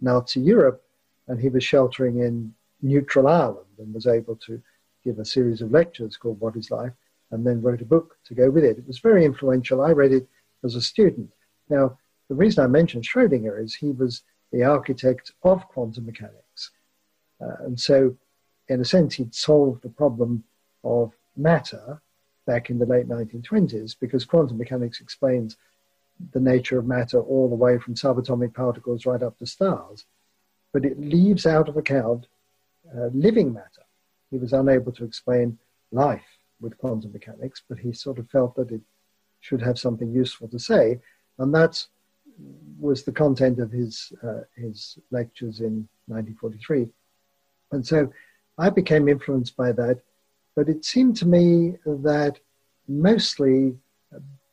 [0.00, 0.82] Nazi Europe
[1.28, 4.60] and he was sheltering in neutral Ireland and was able to
[5.04, 6.92] give a series of lectures called What is Life
[7.30, 8.78] and then wrote a book to go with it.
[8.78, 9.82] It was very influential.
[9.82, 10.26] I read it
[10.64, 11.30] as a student.
[11.68, 11.98] Now,
[12.28, 14.22] the reason I mentioned Schrödinger is he was
[14.52, 16.70] the architect of quantum mechanics.
[17.40, 18.16] Uh, and so,
[18.70, 20.44] in a sense, he'd solved the problem
[20.84, 22.00] of matter
[22.46, 25.56] back in the late 1920s because quantum mechanics explains
[26.32, 30.04] the nature of matter all the way from subatomic particles right up to stars.
[30.72, 32.28] But it leaves out of account
[32.96, 33.84] uh, living matter.
[34.30, 35.58] He was unable to explain
[35.90, 38.82] life with quantum mechanics, but he sort of felt that it
[39.40, 41.00] should have something useful to say.
[41.38, 41.84] And that
[42.78, 46.88] was the content of his, uh, his lectures in 1943.
[47.72, 48.12] And so
[48.60, 50.00] I became influenced by that
[50.60, 52.38] but it seemed to me that
[52.88, 53.76] mostly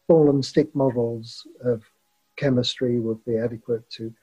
[0.07, 1.83] ball and stick models of
[2.35, 4.13] chemistry would be adequate to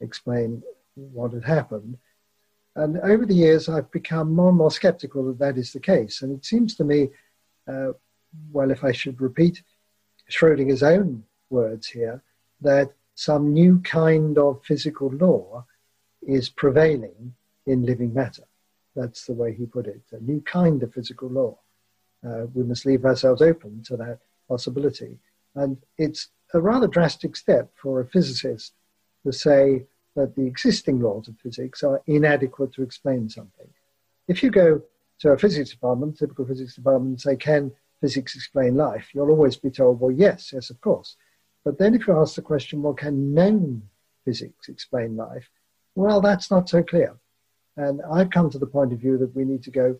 [0.00, 0.62] explain
[0.94, 1.98] what had happened.
[2.76, 6.22] And over the years, I've become more and more skeptical that that is the case.
[6.22, 7.10] And it seems to me,
[7.68, 7.92] uh,
[8.52, 9.62] well, if I should repeat
[10.30, 12.22] Schrödinger's own words here,
[12.62, 15.66] that some new kind of physical law
[16.22, 17.34] is prevailing
[17.66, 18.44] in living matter.
[18.94, 20.02] That's the way he put it.
[20.12, 21.58] A new kind of physical law.
[22.26, 25.18] Uh, we must leave ourselves open to that possibility.
[25.54, 28.72] And it's a rather drastic step for a physicist
[29.24, 33.66] to say that the existing laws of physics are inadequate to explain something.
[34.28, 34.82] If you go
[35.20, 39.08] to a physics department, typical physics department, and say, Can physics explain life?
[39.12, 41.16] You'll always be told, Well, yes, yes, of course.
[41.64, 43.82] But then if you ask the question, Well, can known
[44.24, 45.48] physics explain life?
[45.94, 47.16] Well, that's not so clear.
[47.76, 49.98] And I've come to the point of view that we need to go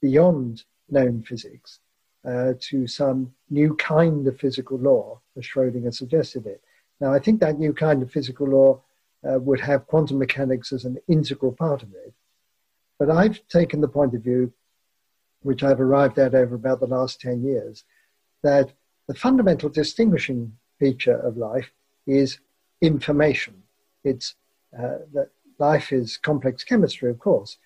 [0.00, 1.80] beyond known physics
[2.26, 6.62] uh, to some new kind of physical law, as Schrödinger suggested it.
[7.00, 8.80] Now, I think that new kind of physical law
[9.28, 12.14] uh, would have quantum mechanics as an integral part of it.
[12.98, 14.52] But I've taken the point of view,
[15.42, 17.84] which I've arrived at over about the last 10 years,
[18.42, 18.72] that
[19.08, 21.72] the fundamental distinguishing feature of life
[22.06, 22.38] is
[22.80, 23.62] information.
[24.04, 24.34] It's
[24.76, 27.58] uh, that life is complex chemistry, of course,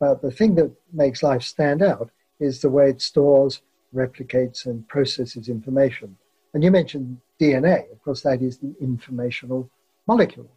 [0.00, 3.62] but the thing that makes life stand out is the way it stores,
[3.94, 6.16] replicates, and processes information.
[6.52, 7.90] And you mentioned DNA.
[7.92, 9.70] Of course, that is the informational
[10.06, 10.50] molecule,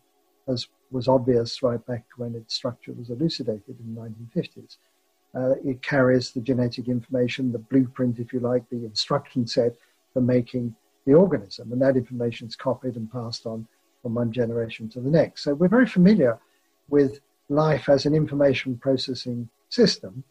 [0.47, 4.77] as was obvious right back when its structure was elucidated in the 1950s.
[5.35, 9.75] Uh, it carries the genetic information, the blueprint, if you like, the instruction set
[10.13, 10.73] for making
[11.05, 11.71] the organism.
[11.71, 13.67] And that information is copied and passed on
[14.01, 15.43] from one generation to the next.
[15.43, 16.39] So we're very familiar
[16.89, 17.19] with
[17.49, 20.23] life as an information processing system,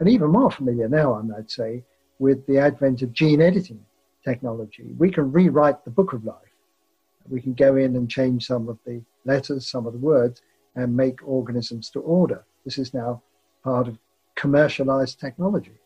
[0.00, 1.84] and even more familiar now, I might say,
[2.18, 3.84] with the advent of gene editing
[4.24, 4.94] technology.
[4.98, 6.36] We can rewrite the book of life.
[7.28, 10.42] We can go in and change some of the letters, some of the words,
[10.74, 12.44] and make organisms to order.
[12.64, 13.22] This is now
[13.62, 13.98] part of
[14.34, 15.78] commercialized technology.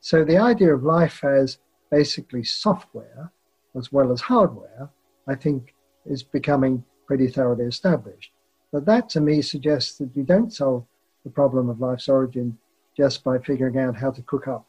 [0.00, 1.58] So the idea of life as
[1.90, 3.30] basically software
[3.76, 4.90] as well as hardware,
[5.28, 5.74] I think,
[6.06, 8.31] is becoming pretty thoroughly established.
[8.72, 10.86] But that to me suggests that you don't solve
[11.24, 12.58] the problem of life's origin
[12.96, 14.66] just by figuring out how to cook up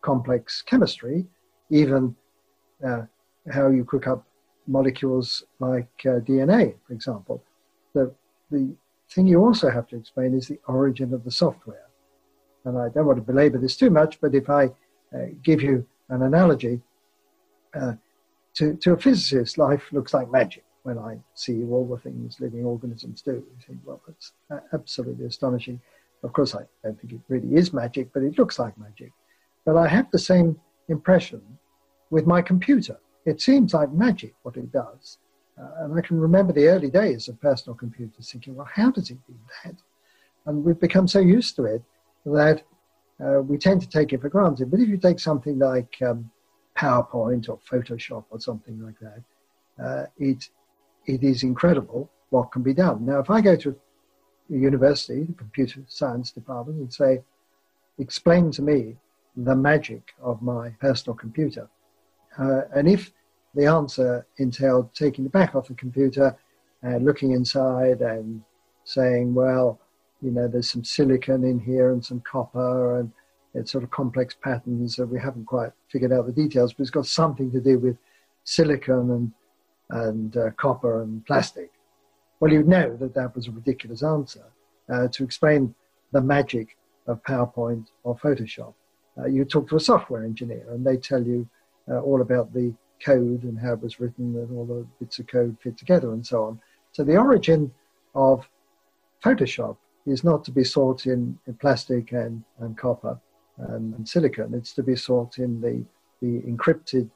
[0.00, 1.26] complex chemistry,
[1.70, 2.14] even
[2.86, 3.02] uh,
[3.52, 4.24] how you cook up
[4.66, 7.42] molecules like uh, DNA, for example.
[7.94, 8.12] The,
[8.50, 8.74] the
[9.10, 11.88] thing you also have to explain is the origin of the software.
[12.64, 15.86] And I don't want to belabor this too much, but if I uh, give you
[16.08, 16.80] an analogy,
[17.74, 17.94] uh,
[18.54, 22.64] to, to a physicist, life looks like magic when I see all the things living
[22.64, 23.32] organisms do.
[23.32, 24.32] You think, well, that's
[24.72, 25.80] absolutely astonishing.
[26.22, 29.12] Of course, I don't think it really is magic, but it looks like magic.
[29.64, 31.40] But I have the same impression
[32.10, 32.98] with my computer.
[33.24, 35.18] It seems like magic what it does.
[35.60, 39.10] Uh, and I can remember the early days of personal computers thinking, well, how does
[39.10, 39.74] it do that?
[40.46, 41.82] And we've become so used to it
[42.24, 42.62] that
[43.24, 44.70] uh, we tend to take it for granted.
[44.70, 46.30] But if you take something like um,
[46.76, 50.48] PowerPoint or Photoshop or something like that, uh, it
[51.06, 53.04] it is incredible what can be done.
[53.04, 53.70] Now, if I go to
[54.50, 57.22] a university, the computer science department, and say,
[57.98, 58.96] explain to me
[59.36, 61.68] the magic of my personal computer,
[62.38, 63.12] uh, and if
[63.54, 66.36] the answer entailed taking the back off the computer
[66.82, 68.42] and looking inside and
[68.84, 69.78] saying, well,
[70.22, 73.12] you know, there's some silicon in here and some copper and
[73.54, 76.90] it's sort of complex patterns that we haven't quite figured out the details, but it's
[76.90, 77.96] got something to do with
[78.44, 79.32] silicon and
[79.92, 81.70] and uh, copper and plastic.
[82.40, 84.44] Well, you'd know that that was a ridiculous answer
[84.92, 85.74] uh, to explain
[86.12, 86.76] the magic
[87.06, 88.74] of PowerPoint or Photoshop.
[89.18, 91.48] Uh, you talk to a software engineer and they tell you
[91.90, 92.74] uh, all about the
[93.04, 96.26] code and how it was written and all the bits of code fit together and
[96.26, 96.60] so on.
[96.92, 97.72] So the origin
[98.14, 98.48] of
[99.22, 99.76] Photoshop
[100.06, 103.18] is not to be sought in, in plastic and, and copper
[103.58, 104.54] and, and silicon.
[104.54, 105.84] It's to be sought in the,
[106.20, 107.10] the encrypted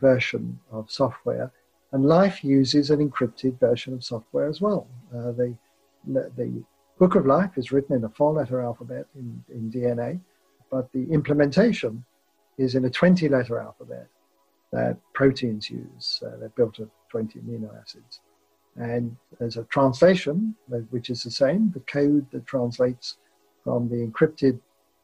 [0.00, 1.50] version of software
[1.92, 4.86] and life uses an encrypted version of software as well.
[5.14, 5.56] Uh, the,
[6.06, 6.62] the
[6.98, 10.20] book of life is written in a four letter alphabet in, in DNA,
[10.70, 12.04] but the implementation
[12.58, 14.06] is in a 20 letter alphabet
[14.72, 16.22] that proteins use.
[16.24, 18.20] Uh, they're built of 20 amino acids.
[18.76, 20.54] And there's a translation,
[20.90, 21.72] which is the same.
[21.72, 23.16] The code that translates
[23.64, 24.60] from the encrypted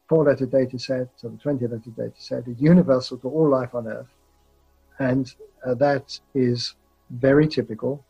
[0.07, 3.75] four letter data set to the 20 letter data set is universal to all life
[3.75, 4.07] on Earth.
[4.99, 5.33] And
[5.67, 6.75] uh, that is
[7.09, 8.03] very typical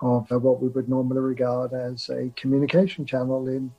[0.00, 3.72] of uh, what we would normally regard as a communication channel in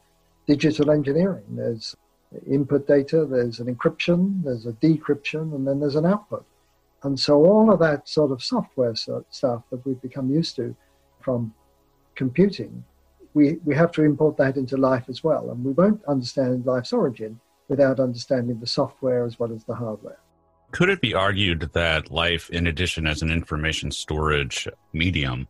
[0.47, 1.45] digital engineering.
[1.49, 1.95] There's
[2.47, 6.45] input data, there's an encryption, there's a decryption, and then there's an output.
[7.03, 10.75] And so all of that sort of software stuff that we've become used to
[11.21, 11.53] from
[12.15, 12.83] computing,
[13.33, 15.51] we, we have to import that into life as well.
[15.51, 20.19] And we won't understand life's origin without understanding the software as well as the hardware.
[20.71, 25.47] Could it be argued that life, in addition as an information storage medium,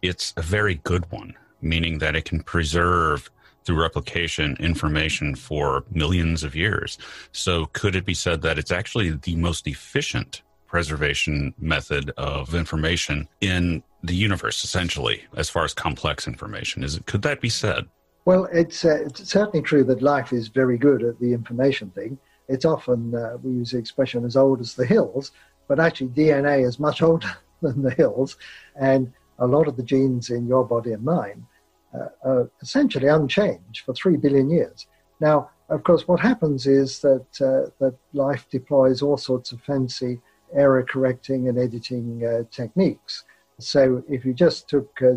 [0.00, 3.30] it's a very good one, meaning that it can preserve
[3.64, 6.98] through replication information for millions of years.
[7.32, 13.28] So could it be said that it's actually the most efficient preservation method of information
[13.40, 16.84] in the universe, essentially, as far as complex information?
[16.84, 17.86] Is it, could that be said?
[18.26, 22.18] Well, it's, uh, it's certainly true that life is very good at the information thing
[22.48, 25.32] it's often, uh, we use the expression, as old as the hills,
[25.68, 28.36] but actually DNA is much older than the hills.
[28.76, 31.46] And a lot of the genes in your body and mine
[31.94, 34.86] uh, are essentially unchanged for three billion years.
[35.20, 40.20] Now, of course, what happens is that uh, that life deploys all sorts of fancy
[40.54, 43.24] error correcting and editing uh, techniques.
[43.60, 45.14] So, if you just took uh,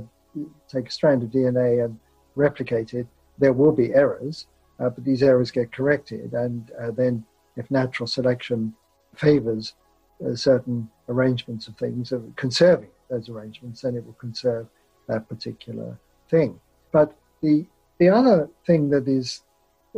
[0.69, 1.99] take a strand of DNA and
[2.35, 3.07] replicate it,
[3.37, 4.47] there will be errors,
[4.79, 7.23] uh, but these errors get corrected, and uh, then
[7.55, 8.73] if natural selection
[9.15, 9.73] favors
[10.33, 14.67] certain arrangements of things, conserving those arrangements, then it will conserve
[15.07, 15.97] that particular
[16.29, 16.59] thing.
[16.91, 17.65] But the
[17.99, 19.41] the other thing that is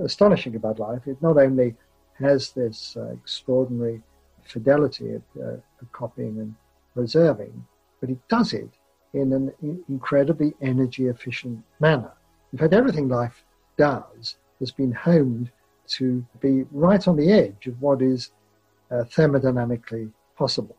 [0.01, 1.75] astonishing about life, it not only
[2.17, 4.01] has this uh, extraordinary
[4.43, 5.57] fidelity of, uh,
[5.91, 6.55] copying and
[6.93, 7.65] preserving,
[7.99, 8.69] but it does it
[9.13, 12.11] in an incredibly energy efficient manner.
[12.53, 13.43] In fact, everything life
[13.77, 15.51] does has been honed
[15.87, 18.31] to be right on the edge of what is
[18.91, 20.75] uh, thermodynamically possible.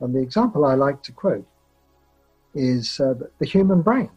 [0.00, 1.46] And the example I like to quote
[2.54, 4.10] is uh, the human brain,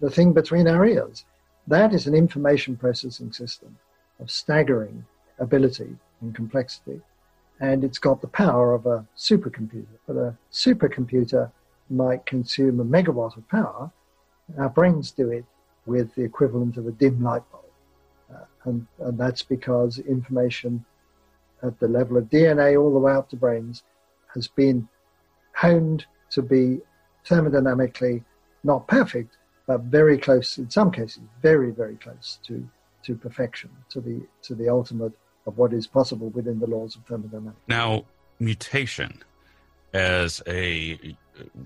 [0.00, 1.24] the thing between our ears.
[1.66, 3.76] That is an information processing system
[4.20, 5.04] of staggering
[5.38, 7.00] ability and complexity.
[7.60, 9.86] And it's got the power of a supercomputer.
[10.06, 11.50] But a supercomputer
[11.90, 13.90] might consume a megawatt of power.
[14.58, 15.44] Our brains do it
[15.86, 17.61] with the equivalent of a dim light bulb.
[18.64, 20.84] And, and that's because information
[21.62, 23.82] at the level of DNA all the way up to brains
[24.34, 24.88] has been
[25.54, 26.80] honed to be
[27.26, 28.24] thermodynamically
[28.64, 29.36] not perfect,
[29.66, 32.68] but very close, in some cases, very, very close to,
[33.04, 35.12] to perfection, to the, to the ultimate
[35.46, 37.58] of what is possible within the laws of thermodynamics.
[37.68, 38.04] Now,
[38.38, 39.22] mutation
[39.92, 41.16] as a,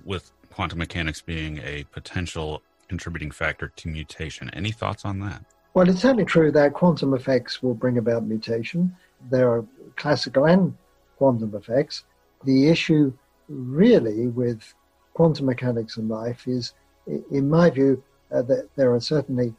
[0.05, 4.51] with quantum mechanics being a potential contributing factor to mutation.
[4.51, 5.45] Any thoughts on that?
[5.77, 8.97] Well, it's certainly true that quantum effects will bring about mutation.
[9.31, 9.67] There are
[9.97, 10.75] classical and
[11.19, 12.05] quantum effects.
[12.45, 13.13] The issue
[13.47, 14.73] really with
[15.13, 16.73] quantum mechanics and life is,
[17.07, 18.03] in my view,
[18.33, 19.53] uh, that there are certainly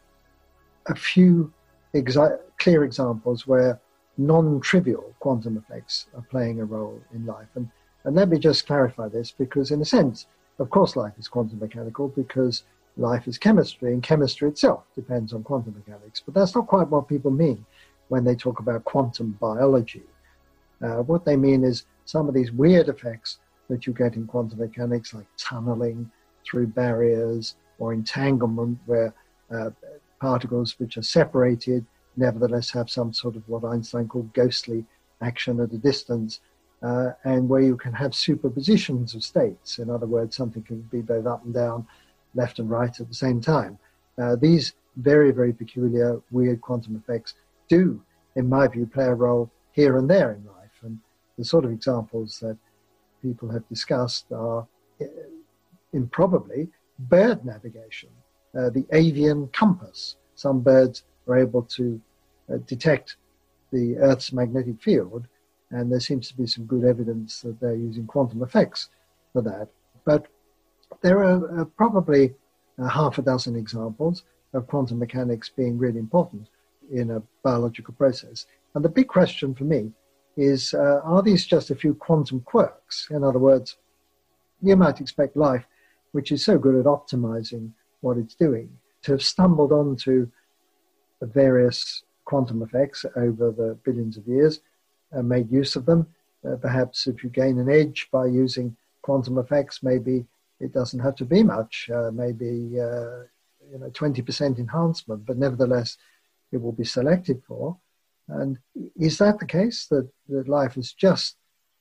[0.88, 1.54] a few
[1.94, 3.80] exa- clear examples where
[4.18, 7.50] non-trivial quantum effects are playing a role in life.
[7.54, 7.70] And,
[8.06, 10.26] and let me just clarify this because, in a sense,
[10.58, 12.64] of course, life is quantum mechanical because
[12.98, 16.22] life is chemistry, and chemistry itself depends on quantum mechanics.
[16.24, 17.66] But that's not quite what people mean
[18.10, 20.04] when they talk about quantum biology.
[20.82, 23.40] Uh, what they mean is some of these weird effects
[23.70, 26.10] that you get in quantum mechanics, like tunneling
[26.46, 29.14] through barriers or entanglement, where
[29.52, 29.70] uh,
[30.20, 31.86] particles which are separated
[32.16, 34.86] nevertheless have some sort of what Einstein called ghostly
[35.22, 36.40] action at a distance,
[36.82, 39.80] uh, and where you can have superpositions of states.
[39.80, 41.88] In other words, something can be both up and down,
[42.38, 43.78] left and right at the same time.
[44.18, 47.34] Uh, these very, very peculiar, weird quantum effects
[47.68, 48.02] do,
[48.36, 50.78] in my view, play a role here and there in life.
[50.84, 51.00] And
[51.38, 52.58] the sort of examples that
[53.22, 54.66] people have discussed are
[55.02, 55.06] uh,
[55.94, 56.70] improbably
[57.00, 58.10] bird navigation,
[58.58, 60.16] uh, the avian compass.
[60.36, 62.00] Some birds are able to
[62.52, 63.18] uh, detect
[63.72, 65.28] the Earth's magnetic field,
[65.72, 68.90] and there seems to be some good evidence that they're using quantum effects
[69.34, 69.68] for that.
[70.06, 70.28] But
[71.02, 72.34] there are uh, probably
[72.80, 74.24] uh, half a dozen examples
[74.54, 76.48] of quantum mechanics being really important
[76.92, 78.46] in a biological process.
[78.76, 79.92] And the big question for me
[80.36, 83.08] is uh, are these just a few quantum quirks?
[83.12, 83.78] In other words,
[84.62, 85.66] you might expect life,
[86.12, 87.72] which is so good at optimizing
[88.02, 88.70] what it's doing,
[89.04, 90.30] to have stumbled onto
[91.22, 94.60] various quantum effects over the billions of years
[95.12, 96.08] and made use of them.
[96.48, 100.26] Uh, perhaps if you gain an edge by using quantum effects, maybe
[100.60, 103.24] it doesn't have to be much, uh, maybe uh,
[103.72, 105.98] you know 20% enhancement, but nevertheless
[106.52, 107.78] it will be selected for.
[108.30, 108.58] And
[109.00, 111.36] is that the case that, that life has just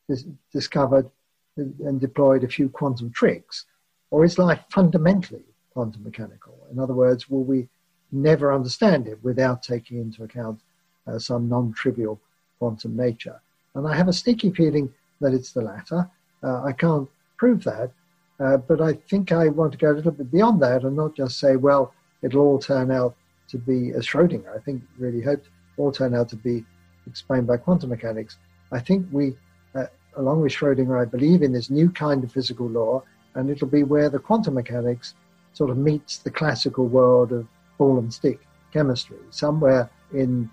[0.08, 1.10] dis- discovered
[1.56, 3.64] and deployed a few quantum tricks?
[4.10, 6.54] Or is life fundamentally quantum mechanical?
[6.70, 7.68] In other words, will we
[8.12, 10.60] never understand it without taking into account
[11.06, 12.20] uh, some non trivial
[12.58, 13.40] quantum nature?
[13.74, 16.08] And I have a sneaky feeling that it's the latter.
[16.42, 17.90] Uh, I can't prove that,
[18.38, 21.16] uh, but I think I want to go a little bit beyond that and not
[21.16, 23.14] just say, well, it'll all turn out
[23.48, 26.64] to be, as Schrödinger, I think, really hoped, all turn out to be
[27.06, 28.36] explained by quantum mechanics.
[28.72, 29.36] I think we,
[29.74, 33.02] uh, along with Schrödinger, I believe in this new kind of physical law,
[33.34, 35.14] and it'll be where the quantum mechanics
[35.52, 37.46] sort of meets the classical world of
[37.78, 38.40] ball and stick
[38.72, 40.50] chemistry, somewhere in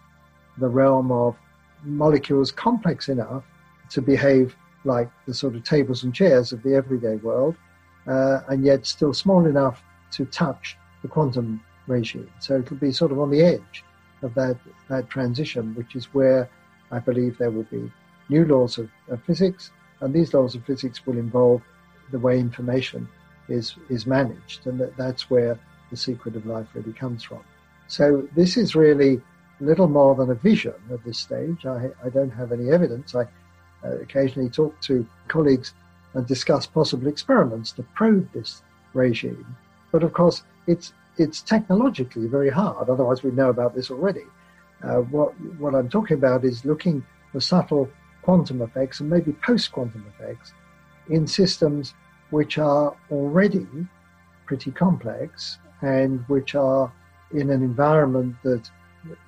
[0.57, 1.36] the realm of
[1.84, 3.43] molecules complex enough
[3.89, 4.55] to behave
[4.86, 7.55] like the sort of tables and chairs of the everyday world,
[8.07, 12.29] uh, and yet still small enough to touch the quantum regime.
[12.39, 13.83] So it'll be sort of on the edge
[14.21, 14.57] of that,
[14.89, 16.49] that transition, which is where
[16.91, 17.91] I believe there will be
[18.29, 21.61] new laws of, of physics, and these laws of physics will involve
[22.11, 23.07] the way information
[23.49, 27.43] is, is managed, and that, that's where the secret of life really comes from.
[27.87, 29.21] So this is really
[29.59, 31.65] little more than a vision at this stage.
[31.65, 33.15] I, I don't have any evidence.
[33.15, 33.23] I
[33.83, 35.73] uh, occasionally talk to colleagues
[36.14, 38.61] and discuss possible experiments to probe this
[38.93, 39.55] regime.
[39.91, 42.89] But of course, it's it's technologically very hard.
[42.89, 44.26] Otherwise, we know about this already.
[44.84, 47.89] Uh, what what I'm talking about is looking for subtle
[48.22, 50.53] quantum effects and maybe post quantum effects
[51.09, 51.93] in systems
[52.30, 53.68] which are already
[54.45, 56.91] pretty complex and which are
[57.34, 58.70] in an environment that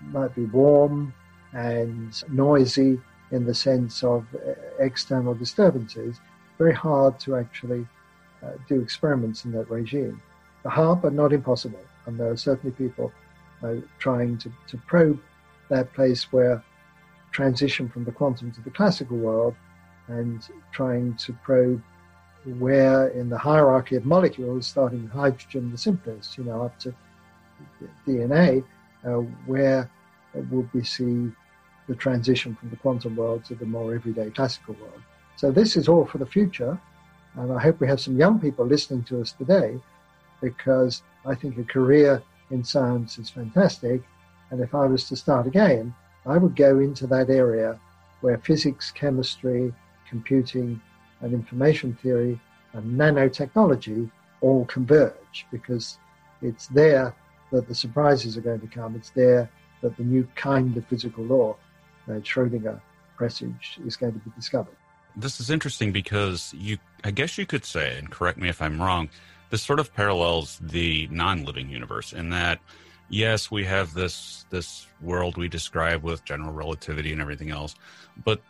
[0.02, 1.14] might be warm
[1.54, 3.00] and noisy
[3.32, 6.20] in the sense of uh, external disturbances,
[6.58, 7.88] very hard to actually
[8.44, 10.22] uh, do experiments in that regime.
[10.66, 11.80] Hard, but not impossible.
[12.06, 13.12] And there are certainly people
[13.64, 15.20] uh, trying to, to probe
[15.70, 16.64] that place where
[17.32, 19.56] transition from the quantum to the classical world
[20.08, 21.84] and trying to probe
[22.60, 26.94] where in the hierarchy of molecules, starting with hydrogen, the simplest, you know, up to
[28.08, 28.64] DNA,
[29.06, 29.10] uh,
[29.46, 29.90] where
[30.34, 31.32] would we see
[31.88, 35.02] the transition from the quantum world to the more everyday classical world.
[35.36, 36.80] So this is all for the future,
[37.36, 39.80] and I hope we have some young people listening to us today,
[40.42, 44.02] because I think a career in science is fantastic,
[44.50, 45.94] and if I was to start again,
[46.26, 47.80] I would go into that area
[48.22, 49.74] where physics, chemistry,
[50.10, 50.82] computing,
[51.22, 52.40] and information theory
[52.74, 54.10] and nanotechnology
[54.42, 55.98] all converge because
[56.42, 57.14] it's there
[57.52, 58.96] that the surprises are going to come.
[58.96, 59.50] It's there
[59.82, 61.56] that the new kind of physical law,
[62.08, 62.80] uh, Schrödinger
[63.18, 64.76] presage, is going to be discovered.
[65.18, 68.82] This is interesting because you, I guess you could say, and correct me if I'm
[68.82, 69.10] wrong,
[69.50, 72.60] this sort of parallels the non-living universe in that,
[73.10, 77.76] yes, we have this this world we describe with general relativity and everything else,
[78.26, 78.42] but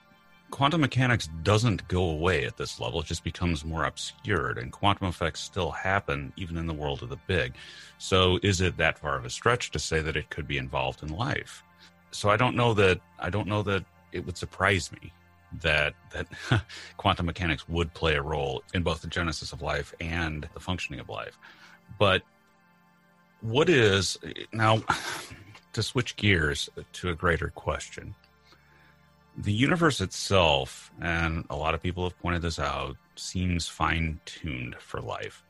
[0.50, 3.02] quantum mechanics doesn't go away at this level.
[3.02, 7.10] It just becomes more obscured, and quantum effects still happen even in the world of
[7.10, 7.54] the big.
[7.98, 11.04] So, is it that far of a stretch to say that it could be involved
[11.04, 11.62] in life?
[12.12, 15.12] So, I don't know that I don't know that it would surprise me
[15.62, 16.28] that that
[16.98, 21.00] quantum mechanics would play a role in both the genesis of life and the functioning
[21.00, 21.38] of life.
[22.00, 22.24] But
[23.42, 24.18] what is
[24.52, 24.84] now
[25.74, 28.16] to switch gears to a greater question?
[29.38, 34.76] the universe itself, and a lot of people have pointed this out, seems fine tuned
[34.80, 35.44] for life.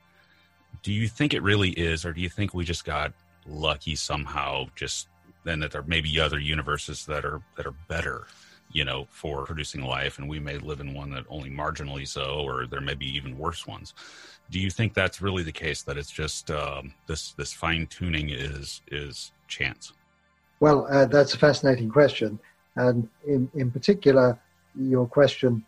[0.81, 3.13] Do you think it really is, or do you think we just got
[3.45, 4.65] lucky somehow?
[4.75, 5.07] Just
[5.43, 8.25] then that there may be other universes that are that are better,
[8.75, 12.41] you know, for producing life, and we may live in one that only marginally so,
[12.45, 13.93] or there may be even worse ones.
[14.51, 15.81] Do you think that's really the case?
[15.83, 19.93] That it's just um, this this fine tuning is is chance?
[20.59, 22.37] Well, uh, that's a fascinating question.
[22.75, 24.37] And in, in particular,
[24.77, 25.63] your question,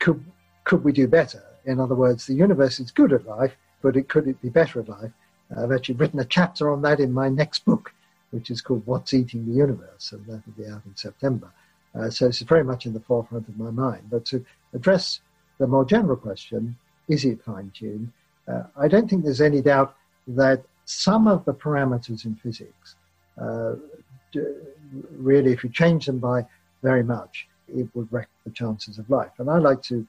[0.00, 0.24] could,
[0.64, 1.44] could we do better?
[1.66, 4.80] In other words, the universe is good at life, but it could it be better
[4.80, 5.12] at life?
[5.56, 7.92] I've actually written a chapter on that in my next book,
[8.30, 11.52] which is called What's Eating the Universe, and that will be out in September.
[11.94, 14.02] Uh, so it's very much in the forefront of my mind.
[14.10, 15.20] But to address
[15.58, 16.76] the more general question,
[17.08, 18.12] is it fine tuned?
[18.46, 19.96] Uh, I don't think there's any doubt
[20.28, 22.96] that some of the parameters in physics
[23.40, 23.74] uh,
[25.12, 26.46] really, if you change them by
[26.82, 29.30] very much, it would wreck the chances of life.
[29.38, 30.06] And I like to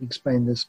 [0.00, 0.66] explain this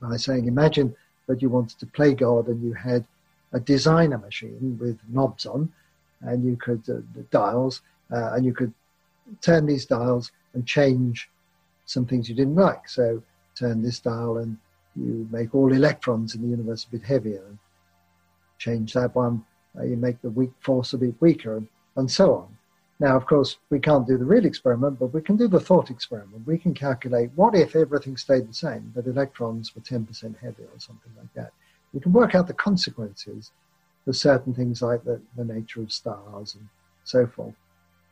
[0.00, 0.94] by saying, imagine
[1.26, 3.04] that you wanted to play God and you had
[3.52, 5.72] a designer machine with knobs on,
[6.20, 7.00] and you could uh,
[7.30, 8.72] dials, uh, and you could
[9.40, 11.28] turn these dials and change
[11.86, 12.88] some things you didn't like.
[12.88, 13.22] So
[13.54, 14.56] turn this dial and
[14.96, 17.58] you make all electrons in the universe a bit heavier, and
[18.58, 19.44] change that one,
[19.78, 21.68] uh, you make the weak force a bit weaker, and
[21.98, 22.56] and so on.
[23.00, 25.90] Now, of course, we can't do the real experiment, but we can do the thought
[25.90, 26.46] experiment.
[26.46, 30.06] We can calculate what if everything stayed the same, but electrons were 10%
[30.38, 31.52] heavier or something like that.
[31.92, 33.52] We can work out the consequences
[34.04, 36.68] for certain things like the, the nature of stars and
[37.04, 37.54] so forth.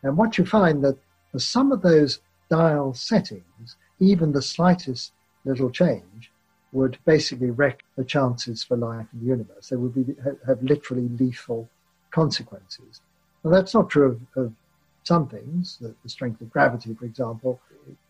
[0.02, 0.98] And what you find that
[1.32, 5.12] for some of those dial settings, even the slightest
[5.44, 6.30] little change
[6.72, 9.68] would basically wreck the chances for life in the universe.
[9.68, 10.14] They would be,
[10.46, 11.68] have literally lethal
[12.10, 13.00] consequences.
[13.42, 14.52] Now, that's not true of, of
[15.04, 17.60] some things, the, the strength of gravity, for example.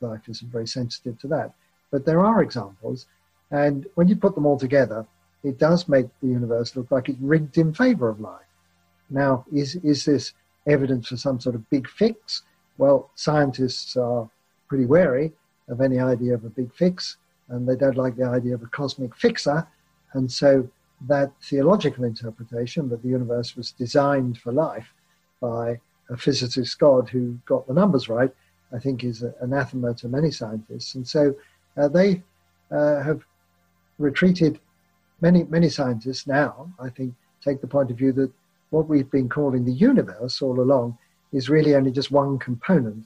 [0.00, 1.52] Life isn't very sensitive to that.
[1.90, 3.06] But there are examples,
[3.50, 5.06] and when you put them all together,
[5.44, 8.40] it does make the universe look like it's rigged in favor of life.
[9.08, 10.32] Now, is, is this
[10.66, 12.42] evidence for some sort of big fix?
[12.78, 14.28] Well, scientists are
[14.68, 15.32] pretty wary
[15.68, 17.16] of any idea of a big fix,
[17.48, 19.66] and they don't like the idea of a cosmic fixer.
[20.12, 20.68] And so,
[21.08, 24.92] that theological interpretation that the universe was designed for life
[25.40, 28.30] by a physicist god who got the numbers right,
[28.72, 30.94] I think is anathema to many scientists.
[30.94, 31.34] And so
[31.76, 32.22] uh, they
[32.70, 33.22] uh, have
[33.98, 34.58] retreated
[35.20, 38.30] many, many scientists now, I think, take the point of view that
[38.70, 40.98] what we've been calling the universe all along
[41.32, 43.04] is really only just one component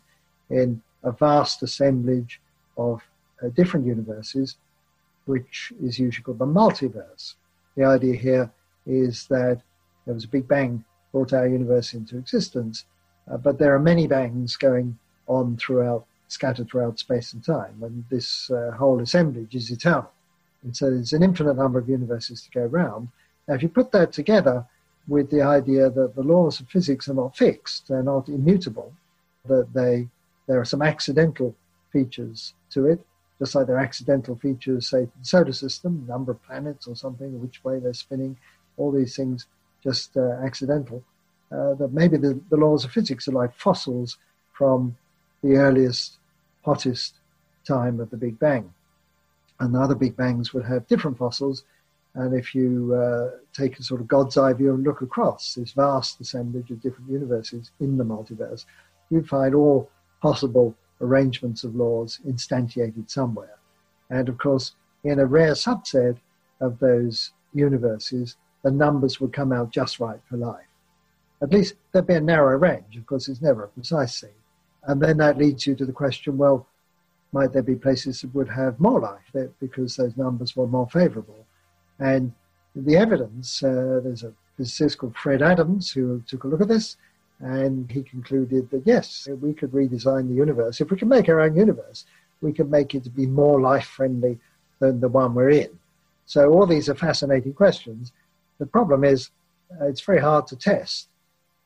[0.51, 2.41] in a vast assemblage
[2.77, 3.03] of
[3.43, 4.57] uh, different universes,
[5.27, 7.35] which is usually called the multiverse.
[7.77, 8.51] The idea here
[8.87, 9.63] is that
[10.05, 12.85] there was a big bang brought our universe into existence,
[13.31, 18.05] uh, but there are many bangs going on throughout, scattered throughout space and time, and
[18.11, 20.11] this uh, whole assemblage is eternal.
[20.63, 23.09] And so there's an infinite number of universes to go around.
[23.49, 24.67] Now, if you put that together
[25.11, 28.93] with the idea that the laws of physics are not fixed, they're not immutable,
[29.45, 30.09] that they
[30.47, 31.55] there are some accidental
[31.93, 33.01] features to it,
[33.41, 36.95] just like there are accidental features, say, to the solar system, number of planets or
[36.95, 38.37] something, which way they're spinning,
[38.77, 39.47] all these things
[39.83, 41.03] just uh, accidental.
[41.51, 44.19] Uh, that maybe the, the laws of physics are like fossils
[44.53, 44.97] from
[45.43, 46.19] the earliest,
[46.65, 47.15] hottest
[47.67, 48.73] time of the Big Bang.
[49.59, 51.65] And the other Big Bangs would have different fossils.
[52.15, 55.73] And if you uh, take a sort of God's eye view and look across this
[55.73, 58.65] vast assemblage of different universes in the multiverse,
[59.11, 59.91] you'd find all
[60.21, 63.59] possible arrangements of laws instantiated somewhere.
[64.11, 64.73] And of course,
[65.05, 66.19] in a rare subset
[66.61, 70.67] of those universes, the numbers would come out just right for life.
[71.43, 72.97] At least there'd be a narrow range.
[72.97, 74.35] Of course, it's never a precise thing.
[74.85, 76.67] And then that leads you to the question well,
[77.33, 81.47] might there be places that would have more life because those numbers were more favorable?
[82.01, 82.33] And
[82.75, 86.97] the evidence, uh, there's a physicist called Fred Adams who took a look at this,
[87.41, 90.81] and he concluded that yes, we could redesign the universe.
[90.81, 92.05] If we can make our own universe,
[92.41, 94.39] we can make it to be more life friendly
[94.79, 95.79] than the one we're in.
[96.27, 98.13] So, all these are fascinating questions.
[98.59, 99.31] The problem is,
[99.81, 101.09] uh, it's very hard to test.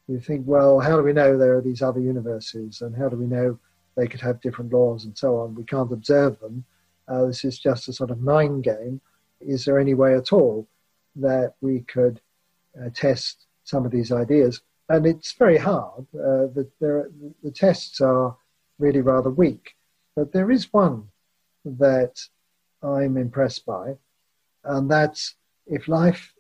[0.09, 3.17] You think, well, how do we know there are these other universes, and how do
[3.17, 3.59] we know
[3.97, 5.55] they could have different laws and so on?
[5.55, 6.65] We can't observe them.
[7.07, 9.01] Uh, this is just a sort of mind game.
[9.47, 10.69] Is there any way at all
[11.17, 12.21] that we could
[12.81, 14.61] uh, test some of these ideas?
[14.89, 16.07] And it's very hard.
[16.15, 17.11] Uh, the, there,
[17.43, 18.37] the tests are
[18.79, 19.75] really rather weak.
[20.17, 21.09] But there is one
[21.65, 22.21] that
[22.83, 23.97] I'm impressed by,
[24.65, 25.35] and that's
[25.67, 26.35] if life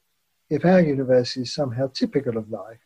[0.51, 2.79] if our universe is somehow typical of life,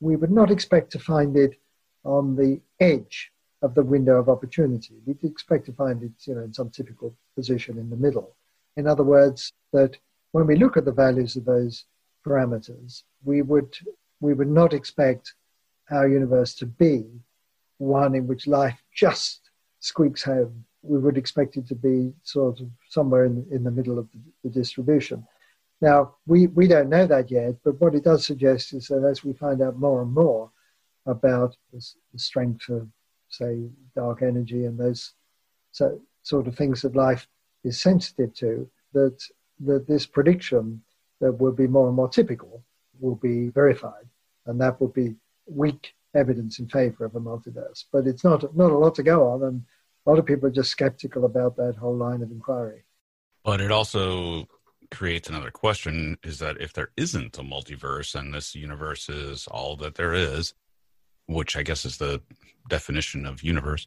[0.00, 1.60] we would not expect to find it
[2.04, 4.94] on the edge of the window of opportunity.
[5.04, 8.34] We'd expect to find it, you know, in some typical position in the middle.
[8.80, 9.98] In other words, that
[10.32, 11.84] when we look at the values of those
[12.26, 13.76] parameters, we would
[14.20, 15.34] we would not expect
[15.90, 17.04] our universe to be
[17.76, 19.50] one in which life just
[19.80, 20.64] squeaks home.
[20.80, 24.20] We would expect it to be sort of somewhere in, in the middle of the,
[24.44, 25.26] the distribution.
[25.82, 29.22] Now, we, we don't know that yet, but what it does suggest is that as
[29.22, 30.50] we find out more and more
[31.04, 31.82] about the,
[32.16, 32.88] strength of,
[33.28, 35.12] say, dark energy and those
[35.72, 37.26] so, sort of things that life
[37.64, 39.22] is sensitive to, that,
[39.60, 40.82] that this prediction
[41.20, 42.62] that will be more and more typical
[43.00, 44.06] will be verified.
[44.46, 45.14] And that will be
[45.46, 47.84] weak evidence in favor of a multiverse.
[47.92, 49.62] But it's not, not a lot to go on, and
[50.06, 52.84] a lot of people are just skeptical about that whole line of inquiry.
[53.44, 54.48] But it also
[54.90, 59.76] creates another question is that if there isn't a multiverse and this universe is all
[59.76, 60.54] that there is,
[61.26, 62.20] which I guess is the
[62.68, 63.86] definition of universe,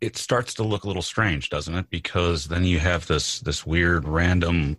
[0.00, 1.90] it starts to look a little strange, doesn't it?
[1.90, 4.76] Because then you have this this weird random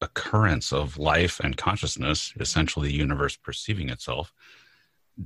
[0.00, 4.32] occurrence of life and consciousness, essentially the universe perceiving itself.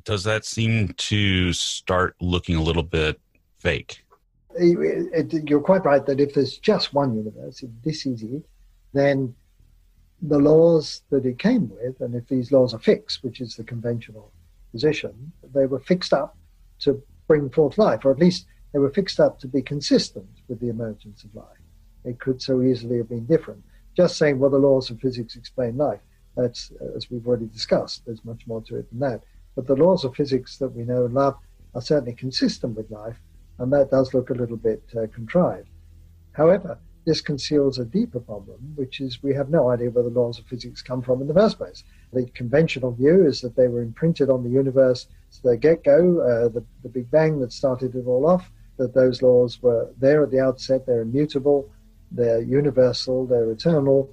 [0.04, 3.20] Does that seem to start looking a little bit
[3.58, 4.04] fake?
[4.58, 8.44] You're quite right that if there's just one universe, if this is it,
[8.92, 9.34] then
[10.22, 13.64] the laws that it came with, and if these laws are fixed, which is the
[13.64, 14.32] conventional
[14.72, 16.36] position, they were fixed up
[16.80, 20.58] to bring forth life, or at least they were fixed up to be consistent with
[20.58, 21.62] the emergence of life.
[22.04, 23.62] It could so easily have been different.
[23.96, 26.00] Just saying, well, the laws of physics explain life,
[26.36, 29.22] that's, as we've already discussed, there's much more to it than that.
[29.54, 31.36] But the laws of physics that we know and love
[31.76, 33.16] are certainly consistent with life,
[33.60, 35.68] and that does look a little bit uh, contrived.
[36.32, 40.40] However, this conceals a deeper problem, which is we have no idea where the laws
[40.40, 41.84] of physics come from in the first place.
[42.12, 46.20] The conventional view is that they were imprinted on the universe to the get go,
[46.20, 50.22] uh, the, the Big Bang that started it all off, that those laws were there
[50.22, 51.70] at the outset, they're immutable,
[52.10, 54.12] they're universal, they're eternal,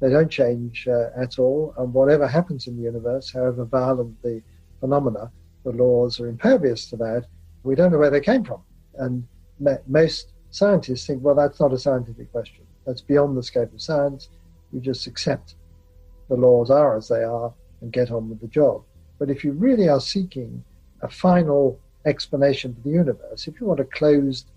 [0.00, 4.42] they don't change uh, at all, and whatever happens in the universe, however violent the
[4.80, 5.30] phenomena,
[5.64, 7.26] the laws are impervious to that.
[7.62, 8.62] We don't know where they came from.
[8.96, 9.26] And
[9.86, 12.64] most scientists think, well, that's not a scientific question.
[12.86, 14.30] That's beyond the scope of science.
[14.72, 15.56] You just accept
[16.28, 17.52] the laws are as they are
[17.82, 18.82] and get on with the job.
[19.18, 20.64] But if you really are seeking
[21.02, 24.50] a final explanation for the universe, if you want a closed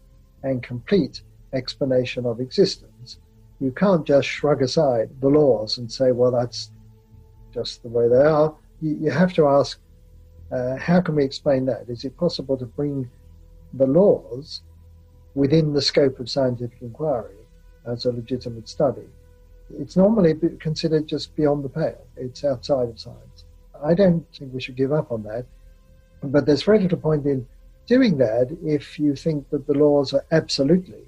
[0.44, 1.22] and complete
[1.54, 3.20] explanation of existence,
[3.60, 6.72] you can't just shrug aside the laws and say, well, that's
[7.54, 8.54] just the way they are.
[8.82, 9.80] You, you have to ask,
[10.52, 11.86] uh, how can we explain that?
[11.88, 13.10] Is it possible to bring
[13.74, 14.62] the laws
[15.36, 17.36] within the scope of scientific inquiry
[17.86, 19.08] as a legitimate study?
[19.80, 22.06] It's normally considered just beyond the pale.
[22.18, 23.46] It's outside of science.
[23.84, 25.46] I don't think we should give up on that.
[26.24, 27.46] But there's very little point in
[27.86, 31.04] doing that if you think that the laws are absolutely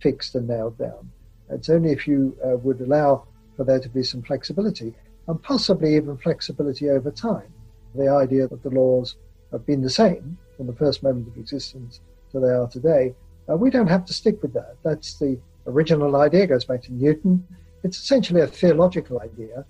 [0.00, 1.10] fixed and nailed down.
[1.48, 4.94] It's only if you uh, would allow for there to be some flexibility
[5.26, 7.52] and possibly even flexibility over time.
[7.94, 9.16] The idea that the laws
[9.52, 12.00] have been the same from the first moment of existence
[12.32, 13.14] to they are today,
[13.50, 14.76] uh, we don't have to stick with that.
[14.82, 17.46] That's the original idea, goes back to Newton.
[17.82, 19.64] It's essentially a theological idea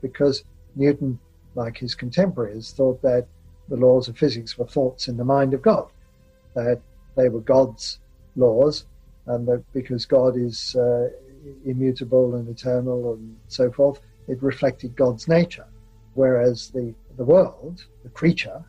[0.00, 0.44] because
[0.76, 1.18] Newton,
[1.56, 3.26] like his contemporaries, thought that
[3.68, 5.88] the laws of physics were thoughts in the mind of God,
[6.54, 7.98] they were God's
[8.36, 8.86] laws,
[9.26, 11.08] and that because God is uh,
[11.64, 15.66] immutable and eternal and so forth, it reflected God's nature.
[16.14, 18.62] Whereas the, the world, the creature,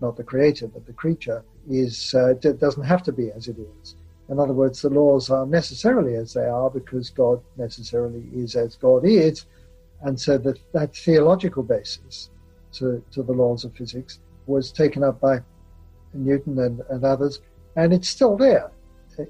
[0.00, 3.96] not the creator, but the creature, is uh, doesn't have to be as it is.
[4.28, 8.76] In other words, the laws are necessarily as they are because God necessarily is as
[8.76, 9.46] God is.
[10.02, 12.30] And so that, that theological basis
[12.72, 15.40] to, to the laws of physics was taken up by
[16.14, 17.40] Newton and, and others,
[17.76, 18.70] and it's still there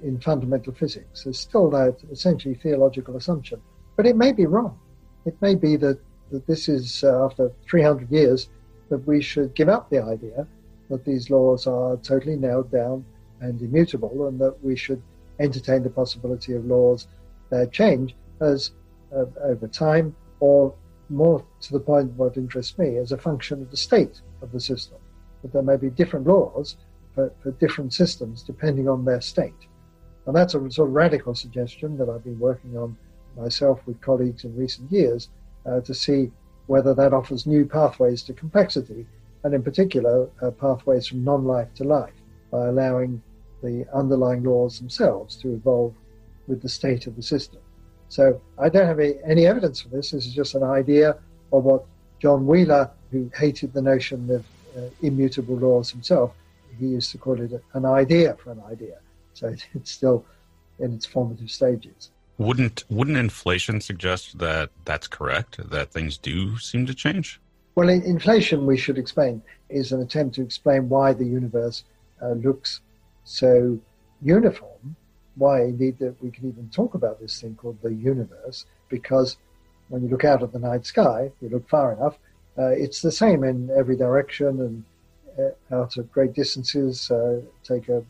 [0.03, 1.25] in fundamental physics.
[1.25, 3.61] There's still that essentially theological assumption.
[3.97, 4.79] But it may be wrong.
[5.27, 5.99] It may be that,
[6.31, 8.49] that this is, uh, after 300 years,
[8.89, 10.47] that we should give up the idea
[10.91, 13.05] that these laws are totally nailed down
[13.41, 15.03] and immutable, and that we should
[15.41, 17.09] entertain the possibility of laws
[17.51, 18.73] that change as
[19.15, 20.75] uh, over time, or
[21.09, 24.61] more to the point, what interests me, as a function of the state of the
[24.61, 24.99] system.
[25.41, 26.77] But there may be different laws
[27.15, 29.67] for, for different systems depending on their state.
[30.27, 32.97] And that's a sort of radical suggestion that I've been working on
[33.37, 35.29] myself with colleagues in recent years
[35.67, 36.31] uh, to see
[36.67, 39.07] whether that offers new pathways to complexity,
[39.45, 42.13] and in particular, uh, pathways from non life to life,
[42.51, 43.21] by allowing
[43.63, 45.95] the underlying laws themselves to evolve
[46.47, 47.61] with the state of the system.
[48.09, 50.11] So I don't have any evidence for this.
[50.11, 51.17] This is just an idea
[51.53, 51.85] of what
[52.21, 54.45] John Wheeler, who hated the notion of
[54.77, 56.33] uh, immutable laws himself,
[56.79, 58.99] he used to call it an idea for an idea.
[59.35, 60.25] So it's still
[60.79, 62.11] in its formative stages.
[62.39, 65.71] Wouldn't wouldn't inflation suggest that that's correct?
[65.71, 67.39] That things do seem to change?
[67.75, 71.85] Well, inflation, we should explain, is an attempt to explain why the universe
[72.21, 72.81] uh, looks
[73.25, 73.79] so
[74.23, 74.97] uniform.
[75.37, 79.39] Why indeed that we can even talk about this thing called the universe, because
[79.89, 82.19] when you look out at the night sky, you look far enough,
[82.59, 84.85] uh, it's the same in every direction and
[85.39, 87.11] uh, out at great distances.
[87.11, 88.05] Uh, take a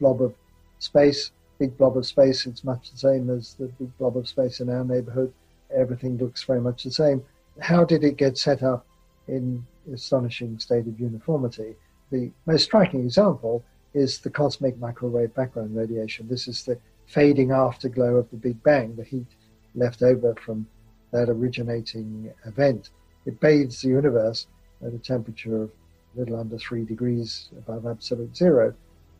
[0.00, 0.34] blob of
[0.78, 4.60] space, big blob of space, it's much the same as the big blob of space
[4.60, 5.32] in our neighborhood.
[5.74, 7.22] Everything looks very much the same.
[7.60, 8.86] How did it get set up
[9.26, 11.74] in astonishing state of uniformity?
[12.10, 16.28] The most striking example is the cosmic microwave background radiation.
[16.28, 19.26] This is the fading afterglow of the Big Bang, the heat
[19.74, 20.66] left over from
[21.10, 22.90] that originating event.
[23.28, 24.46] It bathes the universe
[24.82, 28.72] at a temperature of a little under three degrees above absolute zero,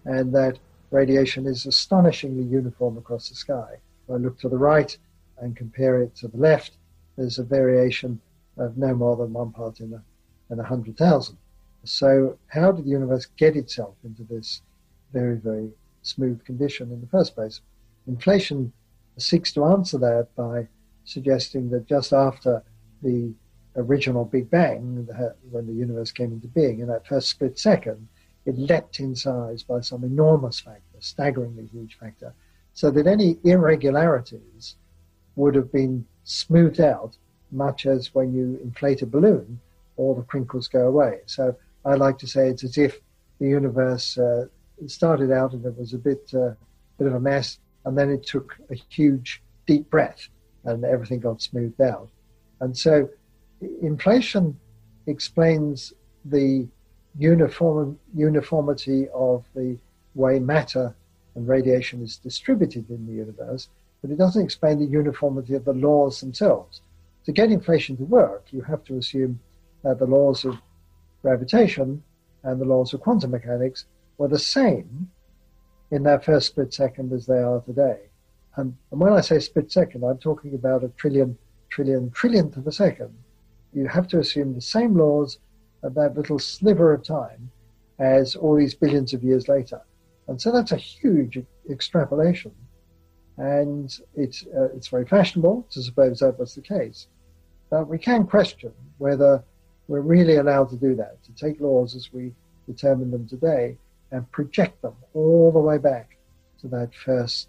[0.06, 0.58] and that
[0.90, 3.74] radiation is astonishingly uniform across the sky.
[4.04, 4.96] If I look to the right
[5.36, 6.78] and compare it to the left,
[7.16, 8.18] there's a variation
[8.56, 10.02] of no more than one part in a,
[10.50, 11.36] in a hundred thousand.
[11.84, 14.62] So, how did the universe get itself into this
[15.12, 17.60] very, very smooth condition in the first place?
[18.06, 18.72] Inflation
[19.18, 20.68] seeks to answer that by
[21.04, 22.62] suggesting that just after
[23.02, 23.34] the
[23.78, 25.08] original Big Bang,
[25.50, 28.08] when the universe came into being, in that first split second,
[28.44, 32.34] it leapt in size by some enormous factor, staggeringly huge factor,
[32.74, 34.76] so that any irregularities
[35.36, 37.16] would have been smoothed out,
[37.50, 39.60] much as when you inflate a balloon,
[39.96, 41.20] all the crinkles go away.
[41.26, 41.54] So
[41.84, 42.98] I like to say it's as if
[43.38, 44.46] the universe uh,
[44.86, 46.54] started out and it was a bit, uh,
[46.98, 50.28] bit of a mess, and then it took a huge deep breath
[50.64, 52.08] and everything got smoothed out.
[52.60, 53.08] And so
[53.60, 54.58] inflation
[55.06, 55.92] explains
[56.24, 56.68] the
[57.18, 59.78] uniform, uniformity of the
[60.14, 60.94] way matter
[61.34, 63.68] and radiation is distributed in the universe,
[64.02, 66.80] but it doesn't explain the uniformity of the laws themselves.
[67.24, 69.40] To get inflation to work, you have to assume
[69.82, 70.58] that the laws of
[71.22, 72.02] gravitation
[72.42, 73.86] and the laws of quantum mechanics
[74.16, 75.10] were the same
[75.90, 78.00] in that first split second as they are today.
[78.56, 81.38] And, and when I say split second, I'm talking about a trillion,
[81.70, 83.14] trillion, trillionth of a second.
[83.72, 85.38] You have to assume the same laws
[85.84, 87.50] at that little sliver of time
[87.98, 89.80] as all these billions of years later.
[90.28, 91.38] And so that's a huge
[91.70, 92.52] extrapolation.
[93.36, 97.06] And it's, uh, it's very fashionable to suppose that was the case.
[97.70, 99.44] But we can question whether
[99.86, 102.34] we're really allowed to do that, to take laws as we
[102.66, 103.78] determine them today
[104.10, 106.18] and project them all the way back
[106.60, 107.48] to that first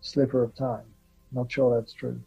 [0.00, 0.84] sliver of time.
[1.32, 2.20] Not sure that's true.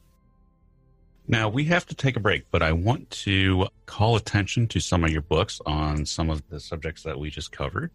[1.31, 5.03] Now, we have to take a break, but I want to call attention to some
[5.03, 7.91] of your books on some of the subjects that we just covered.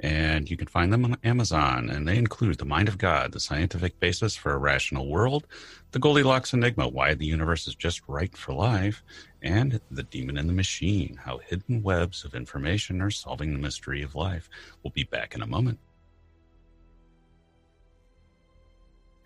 [0.00, 1.88] And you can find them on Amazon.
[1.88, 5.46] And they include The Mind of God, The Scientific Basis for a Rational World,
[5.92, 9.02] The Goldilocks Enigma, Why the Universe is Just Right for Life,
[9.40, 14.02] and The Demon in the Machine, How Hidden Webs of Information Are Solving the Mystery
[14.02, 14.50] of Life.
[14.82, 15.78] We'll be back in a moment.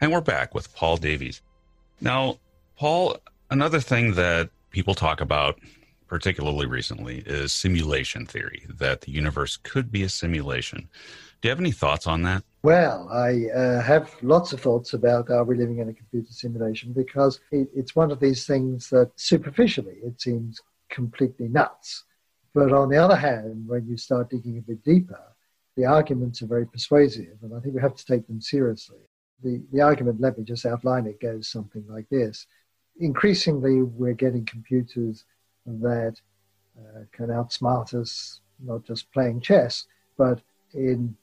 [0.00, 1.42] And we're back with Paul Davies.
[2.00, 2.38] Now,
[2.76, 3.16] Paul,
[3.50, 5.58] Another thing that people talk about,
[6.06, 10.88] particularly recently, is simulation theory, that the universe could be a simulation.
[11.40, 12.42] Do you have any thoughts on that?
[12.62, 16.92] Well, I uh, have lots of thoughts about are we living in a computer simulation
[16.92, 22.04] because it, it's one of these things that superficially it seems completely nuts.
[22.52, 25.22] But on the other hand, when you start digging a bit deeper,
[25.76, 28.98] the arguments are very persuasive, and I think we have to take them seriously.
[29.42, 32.46] The, the argument, let me just outline it, goes something like this
[32.98, 35.24] increasingly we're getting computers
[35.66, 36.16] that
[36.78, 39.86] uh, can outsmart us, not just playing chess,
[40.16, 40.40] but
[40.74, 41.14] in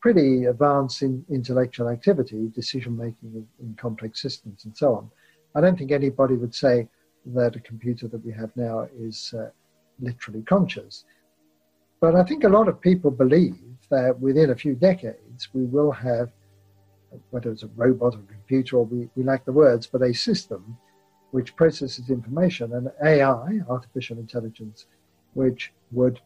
[0.00, 5.10] pretty advanced in intellectual activity, decision making in, complex systems, and so on.
[5.54, 6.88] I don't think anybody would say
[7.26, 9.48] that a computer that we have now is uh,
[10.00, 11.04] literally conscious.
[12.00, 13.56] But I think a lot of people believe
[13.90, 16.30] that within a few decades we will have,
[17.30, 20.12] whether it's a robot or a computer, or we, we lack the words, but a
[20.12, 20.76] system
[21.34, 24.86] which processes information, and AI, artificial intelligence,
[25.32, 26.20] which would,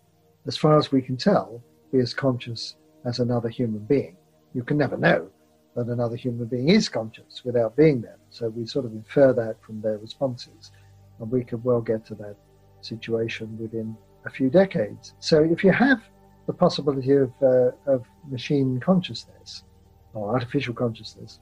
[0.47, 4.19] as far as we can tell, be as conscious as another human being.
[4.53, 5.31] You can never know
[5.75, 8.19] that another human being is conscious without being there.
[8.29, 10.73] So we sort of infer that from their responses.
[11.19, 12.37] And we could well get to that
[12.83, 13.97] situation within
[14.27, 15.15] a few decades.
[15.21, 16.03] So if you have
[16.47, 19.65] the possibility of, uh, of machine consciousness
[20.13, 21.41] or artificial consciousness,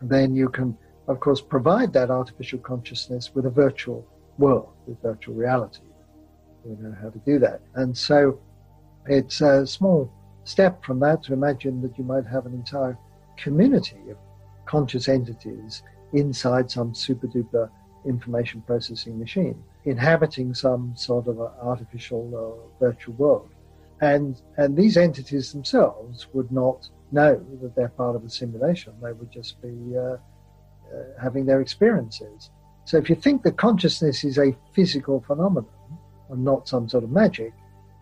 [0.00, 0.76] then you can
[1.08, 4.06] of course, provide that artificial consciousness with a virtual
[4.38, 5.82] world, with virtual reality.
[6.64, 7.60] We know how to do that.
[7.74, 8.40] And so
[9.06, 10.12] it's a small
[10.44, 12.96] step from that to imagine that you might have an entire
[13.36, 14.16] community of
[14.64, 15.82] conscious entities
[16.12, 17.68] inside some super duper
[18.04, 23.50] information processing machine, inhabiting some sort of artificial virtual world.
[24.00, 28.92] And, and these entities themselves would not know that they're part of a simulation.
[29.00, 30.16] They would just be uh,
[30.92, 32.50] uh, having their experiences.
[32.84, 35.66] So if you think that consciousness is a physical phenomenon
[36.30, 37.52] and not some sort of magic,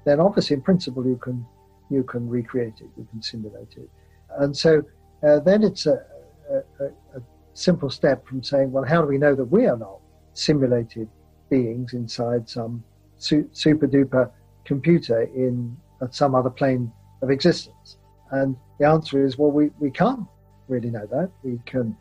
[0.04, 1.46] then obviously in principle you can
[1.90, 3.90] you can recreate it, you can simulate it,
[4.38, 4.82] and so
[5.22, 6.02] uh, then it's a,
[6.50, 6.84] a,
[7.16, 7.22] a,
[7.52, 9.98] simple step from saying, well, how do we know that we are not
[10.32, 11.08] simulated
[11.50, 12.82] beings inside some
[13.18, 14.30] su- super duper
[14.64, 16.90] computer in at some other plane
[17.22, 17.98] of existence?
[18.30, 20.26] And the answer is, well, we, we can't
[20.68, 21.30] really know that.
[21.42, 21.96] We can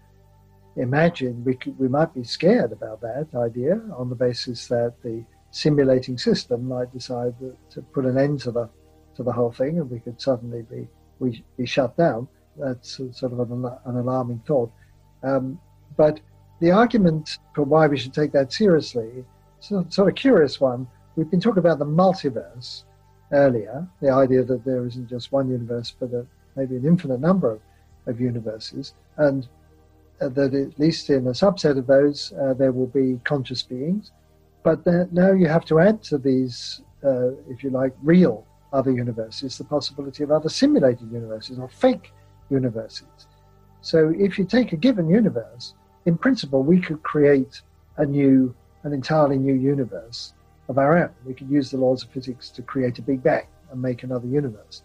[0.75, 5.23] imagine we, could, we might be scared about that idea on the basis that the
[5.51, 8.69] simulating system might decide that, to put an end to the
[9.15, 10.87] to the whole thing and we could suddenly be
[11.19, 12.27] we be shut down.
[12.57, 14.71] That's sort of an, an alarming thought.
[15.23, 15.59] Um,
[15.97, 16.19] but
[16.61, 19.25] the argument for why we should take that seriously
[19.59, 20.87] sort of curious one.
[21.15, 22.83] We've been talking about the multiverse
[23.31, 26.11] earlier, the idea that there isn't just one universe, but
[26.55, 27.61] maybe an infinite number of,
[28.07, 28.93] of universes.
[29.17, 29.47] And
[30.19, 34.11] that at least in a subset of those uh, there will be conscious beings.
[34.63, 39.57] But now you have to add to these, uh, if you like, real other universes,
[39.57, 42.11] the possibility of other simulated universes or fake
[42.49, 43.07] universes.
[43.81, 45.73] So if you take a given universe,
[46.05, 47.61] in principle, we could create
[47.97, 48.53] a new,
[48.83, 50.33] an entirely new universe
[50.67, 51.09] of our own.
[51.25, 54.27] We could use the laws of physics to create a Big Bang and make another
[54.27, 54.83] universe.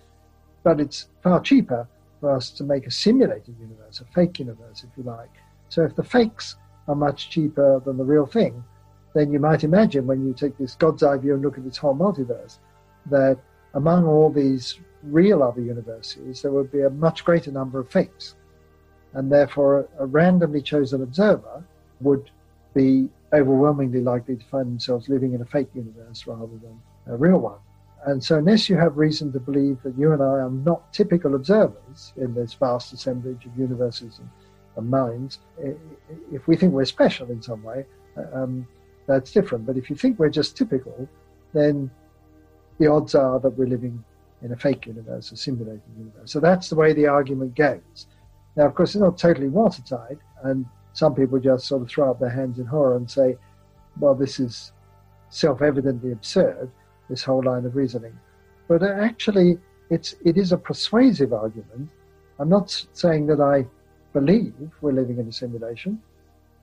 [0.63, 1.89] But it's far cheaper
[2.25, 5.29] for us to make a simulated universe, a fake universe, if you like.
[5.69, 6.57] So if the fakes
[6.89, 8.65] are much cheaper than the real thing,
[9.15, 11.77] then you might imagine when you take this God's eye view and look at this
[11.77, 12.61] whole multiverse,
[13.11, 13.37] that
[13.75, 18.37] among all these real other universes, there would be a much greater number of fakes.
[19.13, 21.63] And therefore, a randomly chosen observer
[22.01, 22.31] would
[22.73, 27.39] be overwhelmingly likely to find themselves living in a fake universe rather than a real
[27.39, 27.59] one.
[28.07, 31.35] And so, unless you have reason to believe that you and I are not typical
[31.35, 34.29] observers in this vast assemblage of universes and,
[34.77, 35.39] and minds,
[36.31, 37.87] if we think we're special in some way,
[38.35, 38.67] um,
[39.07, 39.65] that's different.
[39.65, 41.09] But if you think we're just typical,
[41.55, 41.91] then
[42.79, 44.05] the odds are that we're living
[44.43, 46.31] in a fake universe, a simulated universe.
[46.31, 48.07] So that's the way the argument goes.
[48.57, 52.21] Now, of course, it's not totally watertight, and some people just sort of throw up
[52.21, 53.37] their hands in horror and say,
[53.99, 54.73] well, this is
[55.31, 56.71] self evidently absurd,
[57.09, 58.19] this whole line of reasoning.
[58.69, 59.59] But actually,
[59.91, 61.91] it's, it is a persuasive argument.
[62.39, 63.67] I'm not saying that I
[64.13, 66.01] believe we're living in a simulation,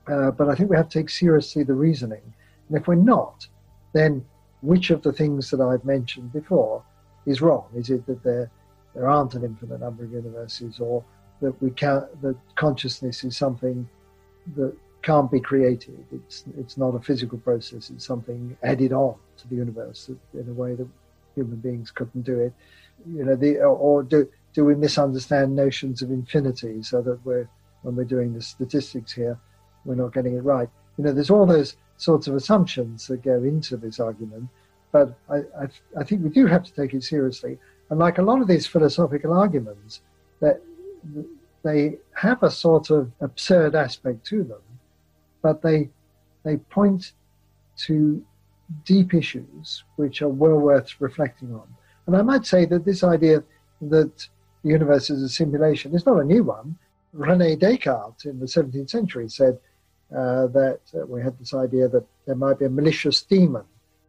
[0.08, 2.22] uh, but I think we have to take seriously the reasoning.
[2.68, 3.46] And if we're not,
[3.92, 4.24] then
[4.62, 6.82] which of the things that I've mentioned before
[7.26, 7.66] is wrong?
[7.76, 8.50] Is it that there,
[8.94, 11.04] there aren't an infinite number of universes, or
[11.40, 13.88] that we can't, that consciousness is something
[14.56, 16.04] that can't be created?
[16.12, 20.52] It's, it's not a physical process, it's something added on to the universe in a
[20.52, 20.88] way that
[21.34, 22.52] human beings couldn't do it.
[23.06, 27.48] You know, the, or do, do we misunderstand notions of infinity so that we're,
[27.82, 29.38] when we're doing the statistics here,
[29.84, 30.68] we're not getting it right?
[30.98, 34.48] You know, there's all those sorts of assumptions that go into this argument,
[34.92, 37.58] but I, I, I think we do have to take it seriously.
[37.90, 40.00] And like a lot of these philosophical arguments,
[40.40, 40.60] that
[41.62, 44.60] they have a sort of absurd aspect to them,
[45.42, 45.90] but they
[46.44, 47.12] they point
[47.76, 48.24] to
[48.84, 51.66] deep issues which are well worth reflecting on.
[52.06, 53.42] And I might say that this idea
[53.82, 54.28] that
[54.62, 56.76] the universe is a simulation is not a new one.
[57.12, 59.58] Rene Descartes in the 17th century said
[60.16, 63.64] uh, that uh, we had this idea that there might be a malicious demon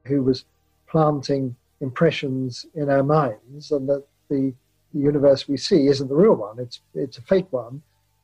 [0.05, 0.45] who was
[0.87, 4.53] planting impressions in our minds and that the,
[4.93, 7.81] the universe we see isn't the real one, it's, it's a fake one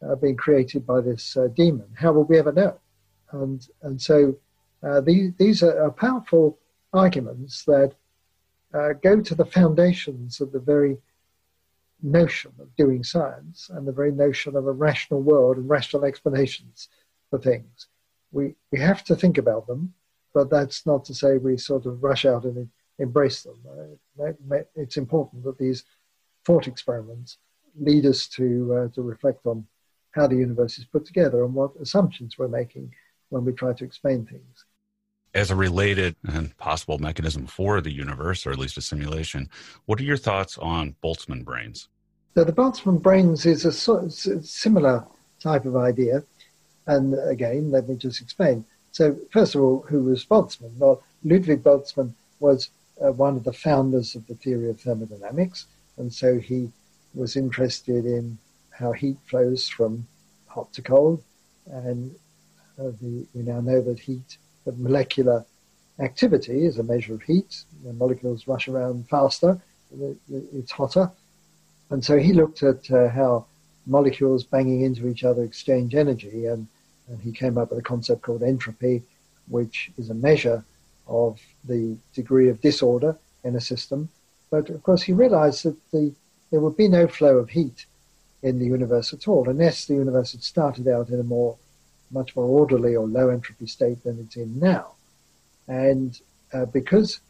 [0.08, 1.88] uh, being created by this uh, demon.
[1.96, 2.78] How will we ever know?
[3.32, 4.38] And, and so
[4.84, 6.58] uh, these, these are powerful
[6.94, 7.94] arguments that
[8.74, 10.98] uh, go to the foundations of the very
[12.02, 16.88] notion of doing science and the very notion of a rational world and rational explanations
[17.30, 17.88] for things.
[18.32, 19.94] We, we have to think about them,
[20.34, 22.70] but that's not to say we sort of rush out and
[23.00, 23.58] embrace them.
[24.20, 25.84] Uh, it's important that these
[26.46, 27.38] thought experiments
[27.80, 29.66] lead us to, uh, to reflect on
[30.12, 32.94] how the universe is put together and what assumptions we're making
[33.30, 34.66] when we try to explain things.
[35.34, 39.50] As a related and possible mechanism for the universe, or at least a simulation,
[39.86, 41.88] what are your thoughts on Boltzmann brains?
[42.36, 45.06] So the Boltzmann brains is a sort of similar
[45.40, 46.24] type of idea.
[46.88, 48.66] And again, let me just explain.
[48.92, 50.76] So, first of all, who was Boltzmann?
[50.78, 52.70] Well, Ludwig Boltzmann was
[53.02, 55.66] uh, one of the founders of the theory of thermodynamics,
[55.98, 56.72] and so he
[57.14, 58.38] was interested in
[58.72, 60.08] how heat flows from
[60.48, 61.24] hot to cold.
[61.68, 62.16] And
[62.80, 65.46] uh, the, we now know that heat, that molecular
[66.00, 67.64] activity is a measure of heat.
[67.84, 69.60] The molecules rush around faster,
[70.32, 71.12] it's hotter.
[71.90, 73.46] And so he looked at uh, how
[73.86, 76.68] molecules banging into each other exchange energy, and
[77.10, 79.02] and he came up with a concept called entropy,
[79.48, 80.64] which is a measure
[81.08, 84.10] of the degree of disorder in a system.
[84.52, 86.14] But of course, he realized that the,
[86.52, 87.86] there would be no flow of heat
[88.44, 91.58] in the universe at all, unless the universe had started out in a more,
[92.12, 94.94] much more orderly or low entropy state than it's in now.
[95.68, 96.20] And
[96.54, 97.22] uh, because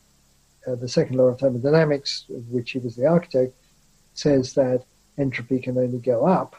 [0.67, 3.53] uh, the second law of thermodynamics, which he was the architect,
[4.13, 4.83] says that
[5.17, 6.55] entropy can only go up,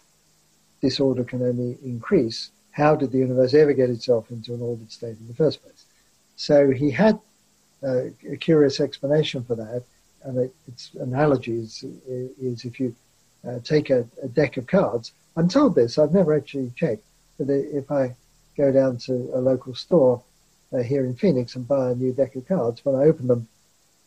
[0.80, 5.16] disorder can only increase, how did the universe ever get itself into an ordered state
[5.18, 5.84] in the first place?
[6.36, 7.18] So he had
[7.82, 9.84] uh, a curious explanation for that,
[10.22, 12.94] and it, its analogy is, is if you
[13.46, 15.12] uh, take a, a, deck of cards.
[15.36, 17.04] I'm told this, I've never actually checked,
[17.40, 18.14] but if I
[18.54, 20.22] go down to a local store
[20.74, 23.48] uh, here in Phoenix and buy a new deck of cards, when I open them,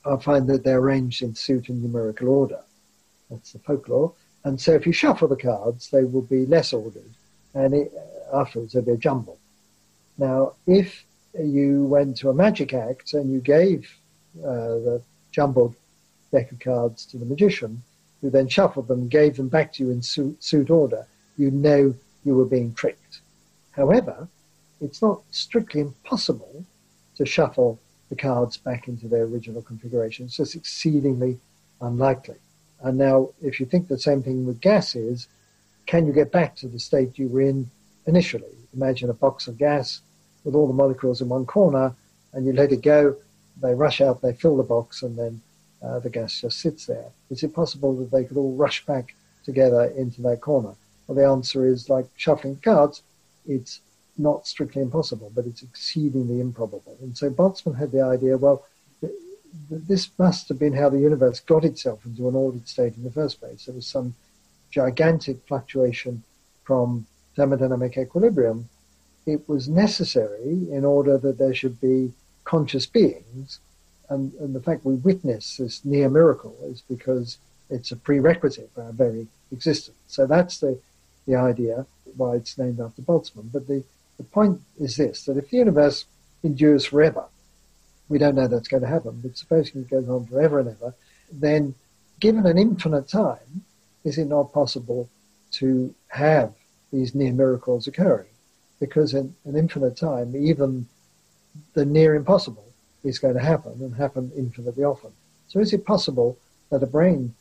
[0.05, 2.61] I'll find that they're arranged in suit and numerical order.
[3.31, 4.13] That's the folklore.
[4.43, 7.09] And so if you shuffle the cards, they will be less ordered.
[7.55, 7.91] And it,
[8.31, 9.39] afterwards there'd be a jumble.
[10.19, 11.03] Now, if
[11.33, 13.91] you went to a magic act and you gave
[14.39, 15.75] uh, the jumbled
[16.31, 17.81] deck of cards to the magician,
[18.21, 21.49] who then shuffled them, and gave them back to you in suit, suit order, you
[21.49, 23.02] know you were being tricked.
[23.73, 24.27] However,
[24.81, 26.65] it's not strictly impossible
[27.15, 30.25] to shuffle the cards back into their original configuration.
[30.25, 31.39] It's just exceedingly
[31.81, 32.37] unlikely.
[32.81, 35.27] And now, if you think the same thing with gas is,
[35.85, 37.69] can you get back to the state you were in
[38.05, 38.55] initially.
[38.73, 40.01] Imagine a box of gas
[40.43, 41.93] with all the molecules in one corner,
[42.33, 43.15] and you let it go,
[43.61, 45.41] they rush out, they fill the box, and then
[45.81, 47.09] uh, the gas just sits there.
[47.29, 49.15] Is it possible that they could all rush back
[49.45, 50.73] together into that corner?
[51.07, 53.03] Well, the answer is like shuffling cards,
[53.47, 53.81] it's
[54.17, 56.97] not strictly impossible, but it's exceedingly improbable.
[57.01, 58.65] And so Boltzmann had the idea well,
[59.69, 63.11] this must have been how the universe got itself into an ordered state in the
[63.11, 63.65] first place.
[63.65, 64.15] There was some
[64.71, 66.23] gigantic fluctuation
[66.63, 67.05] from
[67.37, 68.69] thermodynamic equilibrium,
[69.25, 72.11] it was necessary in order that there should be
[72.43, 73.59] conscious beings.
[74.09, 77.37] And, and the fact we witness this near miracle is because
[77.69, 79.97] it's a prerequisite for our very existence.
[80.07, 80.79] So that's the,
[81.27, 81.85] the idea
[82.17, 83.51] why it's named after Boltzmann.
[83.51, 83.83] But the,
[84.17, 86.05] the point is this that if the universe
[86.43, 87.25] endures forever,
[88.09, 90.93] we don't know that's going to happen, but supposing it goes on forever and ever,
[91.31, 91.73] then
[92.19, 93.63] given an infinite time,
[94.03, 95.09] is it not possible
[95.51, 96.53] to have
[96.91, 98.27] these near miracles occurring?
[98.79, 100.87] Because in an infinite time, even
[101.73, 102.65] the near impossible
[103.03, 105.11] is going to happen and happen infinitely often.
[105.47, 106.37] So is it possible
[106.69, 107.33] that a brain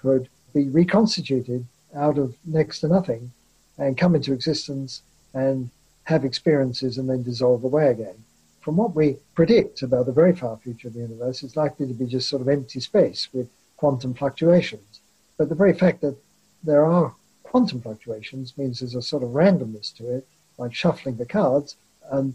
[0.00, 1.64] could be reconstituted
[1.94, 3.32] out of next to nothing
[3.78, 5.02] and come into existence
[5.34, 5.70] and
[6.04, 8.24] have experiences and then dissolve away again?
[8.60, 11.94] From what we predict about the very far future of the universe, it's likely to
[11.94, 15.00] be just sort of empty space with quantum fluctuations.
[15.38, 16.16] But the very fact that
[16.62, 20.26] there are quantum fluctuations means there's a sort of randomness to it,
[20.58, 21.76] like shuffling the cards,
[22.10, 22.34] and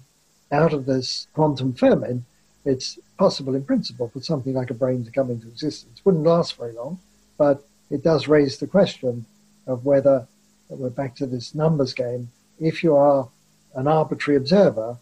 [0.51, 2.23] out of this quantum ferment,
[2.65, 5.99] it's possible in principle for something like a brain to come into existence.
[5.99, 6.99] It wouldn't last very long,
[7.37, 9.25] but it does raise the question
[9.67, 10.27] of whether,
[10.69, 13.27] we're back to this numbers game, if you are
[13.75, 14.97] an arbitrary observer,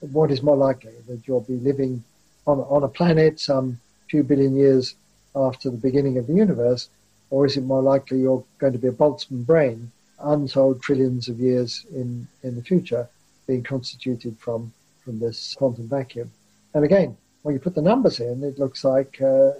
[0.00, 0.92] what is more likely?
[1.08, 2.02] That you'll be living
[2.46, 4.94] on, on a planet some few billion years
[5.34, 6.88] after the beginning of the universe,
[7.30, 9.90] or is it more likely you're going to be a Boltzmann brain,
[10.20, 13.08] untold trillions of years in, in the future,
[13.46, 14.72] being constituted from,
[15.04, 16.30] from this quantum vacuum?
[16.74, 19.52] And again, when you put the numbers in, it looks like uh,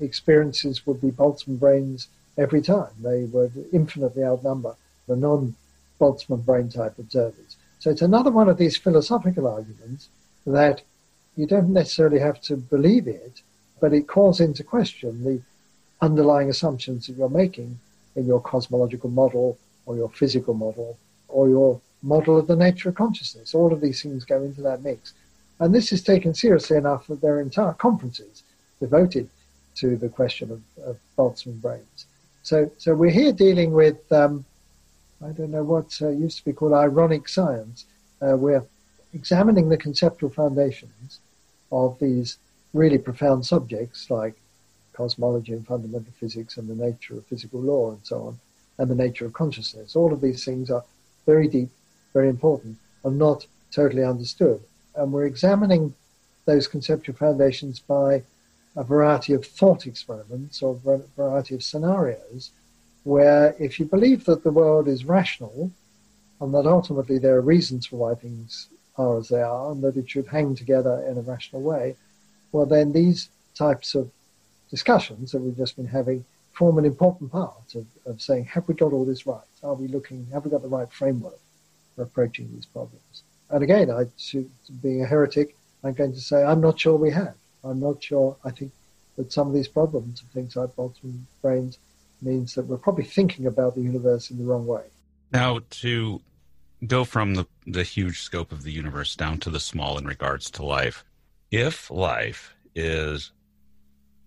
[0.00, 2.08] experiences would be Boltzmann brains
[2.40, 2.90] every time.
[3.00, 4.74] They would infinitely outnumber
[5.06, 5.54] the non
[6.00, 7.56] Boltzmann brain type observers.
[7.78, 10.08] So it's another one of these philosophical arguments
[10.46, 10.82] that
[11.36, 13.42] you don't necessarily have to believe it,
[13.80, 15.40] but it calls into question the
[16.00, 17.78] underlying assumptions that you're making
[18.16, 22.94] in your cosmological model or your physical model or your model of the nature of
[22.94, 23.54] consciousness.
[23.54, 25.12] All of these things go into that mix.
[25.58, 28.42] And this is taken seriously enough that there are entire conferences
[28.80, 29.28] devoted
[29.76, 32.06] to the question of, of Boltzmann brains.
[32.42, 34.44] So, so we're here dealing with, um,
[35.22, 37.84] I don't know what uh, used to be called ironic science.
[38.22, 38.64] Uh, we're
[39.12, 41.20] examining the conceptual foundations
[41.70, 42.38] of these
[42.72, 44.34] really profound subjects like
[44.92, 48.38] cosmology and fundamental physics and the nature of physical law and so on,
[48.78, 49.96] and the nature of consciousness.
[49.96, 50.84] All of these things are
[51.26, 51.70] very deep,
[52.12, 54.60] very important, and not totally understood.
[54.94, 55.94] And we're examining
[56.46, 58.22] those conceptual foundations by
[58.76, 62.50] a variety of thought experiments or a variety of scenarios
[63.04, 65.70] where if you believe that the world is rational
[66.40, 69.96] and that ultimately there are reasons for why things are as they are and that
[69.96, 71.96] it should hang together in a rational way,
[72.52, 74.10] well, then these types of
[74.70, 78.74] discussions that we've just been having form an important part of, of saying, have we
[78.74, 79.40] got all this right?
[79.62, 81.38] Are we looking, have we got the right framework
[81.96, 83.22] for approaching these problems?
[83.50, 84.06] And again, I,
[84.82, 87.34] being a heretic, I'm going to say, I'm not sure we have.
[87.64, 88.36] I'm not sure.
[88.44, 88.72] I think
[89.16, 91.78] that some of these problems of things like Boltzmann brains
[92.22, 94.84] means that we're probably thinking about the universe in the wrong way.
[95.32, 96.20] Now, to
[96.86, 100.50] go from the, the huge scope of the universe down to the small in regards
[100.52, 101.04] to life,
[101.50, 103.32] if life is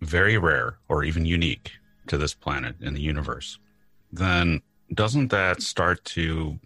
[0.02, 1.72] very rare or even unique
[2.08, 3.58] to this planet in the universe,
[4.12, 4.62] then
[4.94, 6.60] doesn't that start to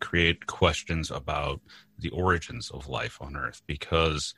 [0.00, 1.60] create questions about
[1.98, 3.62] the origins of life on Earth?
[3.66, 4.34] Because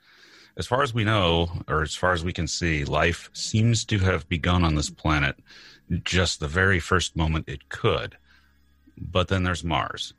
[0.57, 3.99] as far as we know, or as far as we can see, life seems to
[3.99, 5.37] have begun on this planet
[6.05, 8.17] just the very first moment it could.
[8.97, 10.15] But then there's Mars.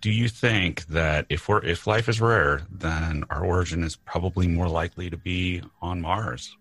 [0.00, 4.48] Do you think that if we're if life is rare, then our origin is probably
[4.48, 6.56] more likely to be on Mars?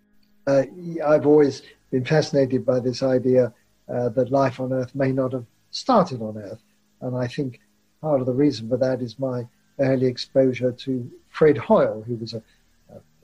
[0.45, 0.64] Uh,
[1.07, 1.61] I've always
[1.91, 3.53] been fascinated by this idea
[3.88, 6.61] uh, that life on Earth may not have started on Earth,
[6.99, 7.61] and I think
[8.02, 9.48] part of the reason for that is my
[9.80, 12.44] early exposure to Fred Hoyle, who was a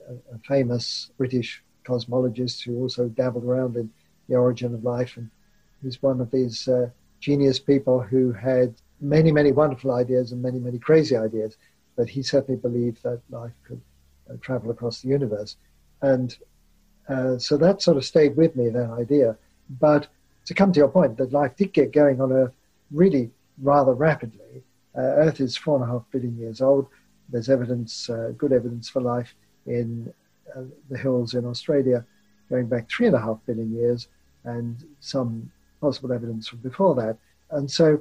[0.08, 3.90] a, famous British cosmologist who also dabbled around in
[4.28, 5.16] the origin of life.
[5.16, 5.30] And
[5.82, 6.90] he's one of these uh,
[7.20, 11.56] genius people who had many, many wonderful ideas and many, many crazy ideas.
[11.96, 13.80] But he certainly believed that life could
[14.30, 15.56] uh, travel across the universe.
[16.02, 16.36] And
[17.08, 19.36] uh, so that sort of stayed with me, that idea.
[19.80, 20.08] But
[20.46, 22.52] to come to your point, that life did get going on Earth
[22.92, 23.30] really
[23.62, 24.62] rather rapidly.
[24.96, 26.86] Uh, Earth is four and a half billion years old.
[27.28, 29.34] There's evidence, uh, good evidence for life
[29.68, 30.12] in
[30.56, 32.04] uh, the hills in Australia
[32.50, 34.08] going back three and a half billion years
[34.44, 35.50] and some
[35.80, 37.16] possible evidence from before that.
[37.50, 38.00] And so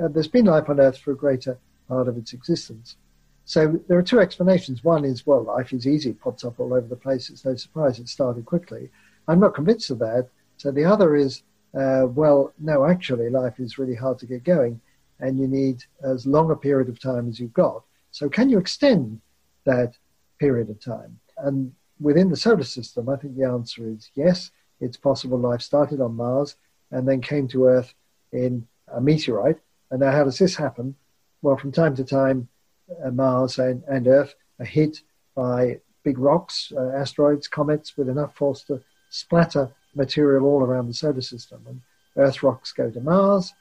[0.00, 1.58] uh, there's been life on Earth for a greater
[1.88, 2.96] part of its existence.
[3.44, 4.82] So there are two explanations.
[4.82, 7.30] One is, well, life is easy, it pops up all over the place.
[7.30, 8.90] It's no surprise it started quickly.
[9.28, 10.28] I'm not convinced of that.
[10.56, 11.42] So the other is,
[11.78, 14.80] uh, well, no, actually, life is really hard to get going,
[15.20, 17.82] and you need as long a period of time as you've got.
[18.10, 19.20] So can you extend
[19.64, 19.94] that
[20.38, 21.18] period of time?
[21.38, 24.50] And within the solar system, I think the answer is yes.
[24.80, 26.56] It's possible life started on Mars
[26.90, 27.94] and then came to Earth
[28.32, 29.58] in a meteorite,
[29.90, 30.94] And now, how does this happen?
[31.42, 32.48] Well, from time to time,
[33.04, 35.00] uh, Mars and, and, Earth are hit
[35.34, 38.80] by big rocks, uh, asteroids, comets, with enough force to
[39.10, 41.64] splatter material all around the solar system.
[41.66, 41.80] And
[42.16, 43.52] Earth rocks go to Mars,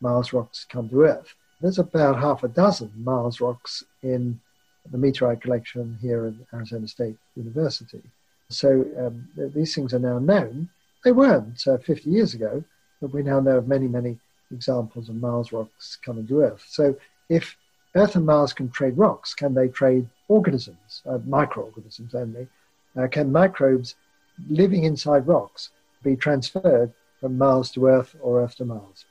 [0.00, 1.34] Mars rocks come to Earth.
[1.60, 4.40] There's about half a dozen Mars rocks in
[4.90, 8.02] the meteorite collection here at Arizona State University.
[8.48, 10.68] So um, these things are now known.
[11.04, 12.64] They weren't uh, 50 years ago,
[13.00, 14.18] but we now know of many, many
[14.50, 16.64] examples of Mars rocks coming to Earth.
[16.68, 16.96] So
[17.28, 17.56] if
[17.94, 22.48] Earth and Mars can trade rocks, can they trade organisms, uh, microorganisms only?
[22.96, 23.94] Uh, can microbes
[24.48, 25.70] living inside rocks
[26.02, 29.04] be transferred from Mars to Earth or Earth to Mars?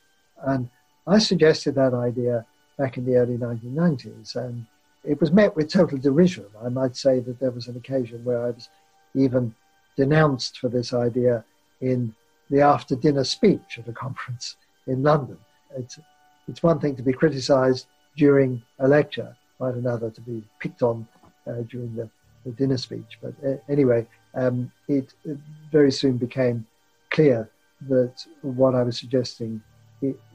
[0.43, 0.69] And
[1.07, 2.45] I suggested that idea
[2.77, 4.65] back in the early 1990s, and
[5.03, 6.45] it was met with total derision.
[6.63, 8.69] I might say that there was an occasion where I was
[9.15, 9.55] even
[9.95, 11.43] denounced for this idea
[11.81, 12.13] in
[12.49, 14.55] the after dinner speech at a conference
[14.87, 15.37] in London.
[15.77, 15.99] It's,
[16.47, 21.07] it's one thing to be criticized during a lecture, quite another to be picked on
[21.47, 22.09] uh, during the,
[22.45, 23.19] the, dinner speech.
[23.21, 25.37] But uh, anyway, um, it, it,
[25.71, 26.65] very soon became
[27.11, 27.49] clear
[27.87, 29.61] that what I was suggesting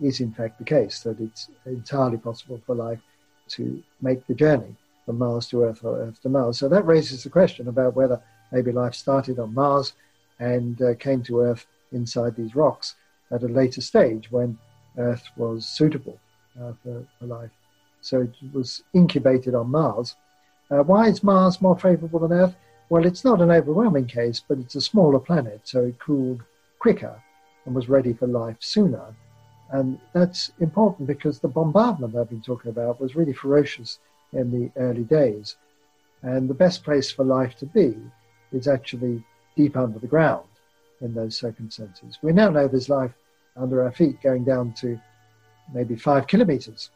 [0.00, 3.00] is in fact the case, that it's entirely possible for life
[3.48, 6.58] to make the journey from Mars to Earth or Earth to Mars.
[6.58, 8.20] So that raises the question about whether
[8.52, 9.92] maybe life started on Mars
[10.38, 12.94] and uh, came to Earth inside these rocks
[13.30, 14.58] at a later stage when
[14.98, 16.18] Earth was suitable
[16.60, 17.50] uh, for, for, life.
[18.00, 20.14] So it was incubated on Mars.
[20.70, 22.54] Uh, why is Mars more favorable than Earth?
[22.90, 26.42] Well, it's not an overwhelming case, but it's a smaller planet, so it cooled
[26.78, 27.20] quicker
[27.64, 29.14] and was ready for life sooner.
[29.70, 33.98] And that's important because the bombardment I've been talking about was really ferocious
[34.32, 35.56] in the early days.
[36.22, 37.96] And the best place for life to be
[38.52, 39.24] is actually
[39.56, 40.46] deep under the ground
[41.00, 42.18] in those circumstances.
[42.22, 43.12] We now know there's life
[43.56, 44.98] under our feet going down to
[45.72, 46.90] maybe five kilometers.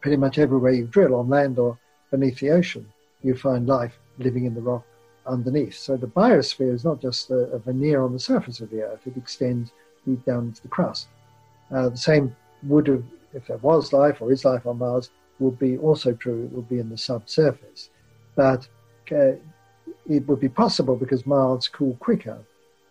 [0.00, 1.78] Pretty much everywhere you drill, on land or
[2.10, 2.86] beneath the ocean,
[3.22, 4.84] you find life living in the rock
[5.26, 5.74] underneath.
[5.74, 9.06] So the biosphere is not just a, a veneer on the surface of the earth,
[9.06, 9.72] it extends
[10.06, 11.08] deep down into the crust.
[11.70, 13.04] Uh, the same would have,
[13.34, 16.44] if there was life or is life on Mars, would be also true.
[16.44, 17.90] It would be in the subsurface.
[18.34, 18.68] But
[19.12, 19.32] uh,
[20.08, 22.38] it would be possible because Mars cool quicker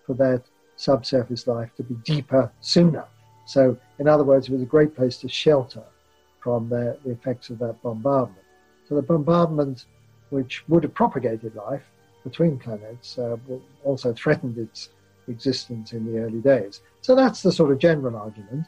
[0.05, 0.43] for that
[0.75, 3.05] subsurface life to be deeper sooner.
[3.45, 5.83] So, in other words, it was a great place to shelter
[6.39, 8.43] from the, the effects of that bombardment.
[8.87, 9.85] So, the bombardment,
[10.29, 11.83] which would have propagated life
[12.23, 13.37] between planets, uh,
[13.83, 14.89] also threatened its
[15.27, 16.81] existence in the early days.
[17.01, 18.65] So that's the sort of general argument.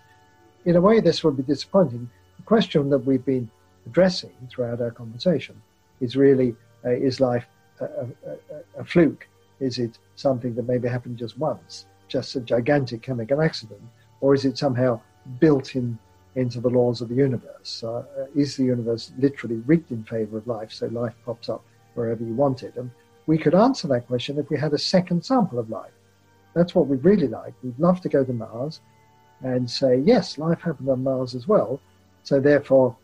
[0.66, 2.10] In a way, this would be disappointing.
[2.38, 3.50] The question that we've been
[3.86, 5.62] addressing throughout our conversation
[6.02, 6.56] is really
[6.86, 7.46] uh, is life
[7.82, 9.28] a, a, a, fluke?
[9.60, 13.82] Is it something that maybe happened just once, just a gigantic chemical accident?
[14.22, 15.02] Or is it somehow
[15.40, 15.98] built in
[16.36, 17.84] into the laws of the universe?
[17.84, 18.04] Uh,
[18.36, 21.64] is the universe literally rigged in favor of life, so life pops up
[21.96, 22.76] wherever you want it?
[22.76, 22.92] And
[23.28, 25.92] we could answer that question if we had a second sample of life.
[26.60, 27.54] That's what we'd really like.
[27.64, 28.82] We'd love to go to Mars
[29.42, 31.80] and say, yes, life happened on Mars as well.
[32.24, 32.98] So therefore,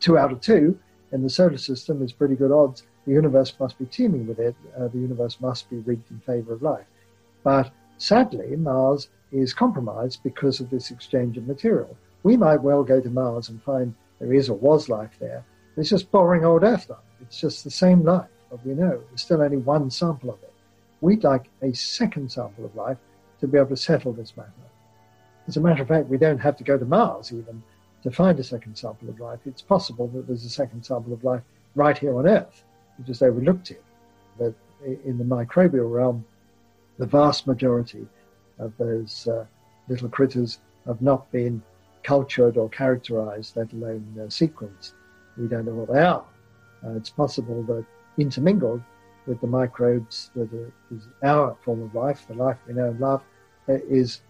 [0.00, 0.76] two out of two
[1.12, 2.82] in the solar system is pretty good odds.
[3.06, 4.56] The universe must be teeming with it.
[4.76, 6.86] Uh, the universe must be rigged in favor of life.
[7.44, 11.96] But sadly, Mars is compromised because of this exchange of material.
[12.24, 15.44] We might well go to Mars and find there is or was life there.
[15.76, 16.98] It's just boring old Earth life.
[17.20, 20.47] It's just the same life, but we know there's still only one sample of it.
[21.00, 22.98] We'd like a second sample of life
[23.40, 24.50] to be able to settle this matter.
[25.46, 27.62] As a matter of fact, we don't have to go to Mars even
[28.02, 29.40] to find a second sample of life.
[29.46, 31.42] It's possible that there's a second sample of life
[31.74, 32.64] right here on Earth.
[32.98, 33.82] We just overlooked it.
[34.38, 34.54] That
[34.84, 36.24] in the microbial realm,
[36.98, 38.06] the vast majority
[38.58, 39.46] of those uh,
[39.88, 41.62] little critters have not been
[42.02, 44.92] cultured or characterized, let alone uh, sequenced.
[45.36, 46.24] We don't know what they are.
[46.84, 47.84] Uh, it's possible that
[48.18, 48.82] intermingled
[49.28, 50.50] with the microbes that
[50.90, 53.22] is our form of life, the life we know and love,
[53.68, 54.22] is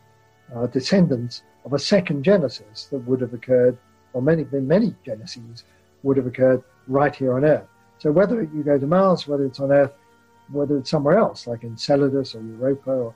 [0.72, 3.78] descendants of a second genesis that would have occurred,
[4.12, 5.64] or many, many genesis
[6.02, 7.68] would have occurred right here on Earth.
[7.98, 9.92] So whether you go to Mars, whether it's on Earth,
[10.50, 13.14] whether it's somewhere else, like Enceladus or Europa or,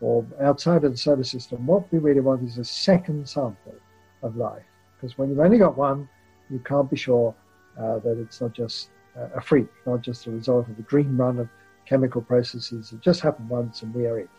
[0.00, 3.74] or outside of the solar system, what we really want is a second sample
[4.22, 4.64] of life.
[4.96, 6.08] Because when you've only got one,
[6.50, 7.34] you can't be sure
[7.80, 8.90] uh, that it's not just
[9.34, 11.48] a freak, not just a result of a dream run of
[11.86, 14.30] chemical processes that just happened once and we are it.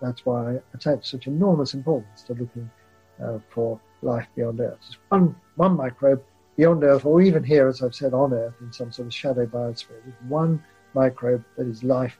[0.00, 2.70] That's why I attach such enormous importance to looking
[3.22, 4.78] uh, for life beyond Earth.
[4.84, 6.22] Just one, one microbe
[6.56, 9.46] beyond Earth, or even here, as I've said, on Earth in some sort of shadow
[9.46, 10.62] biosphere, one
[10.94, 12.18] microbe that is life,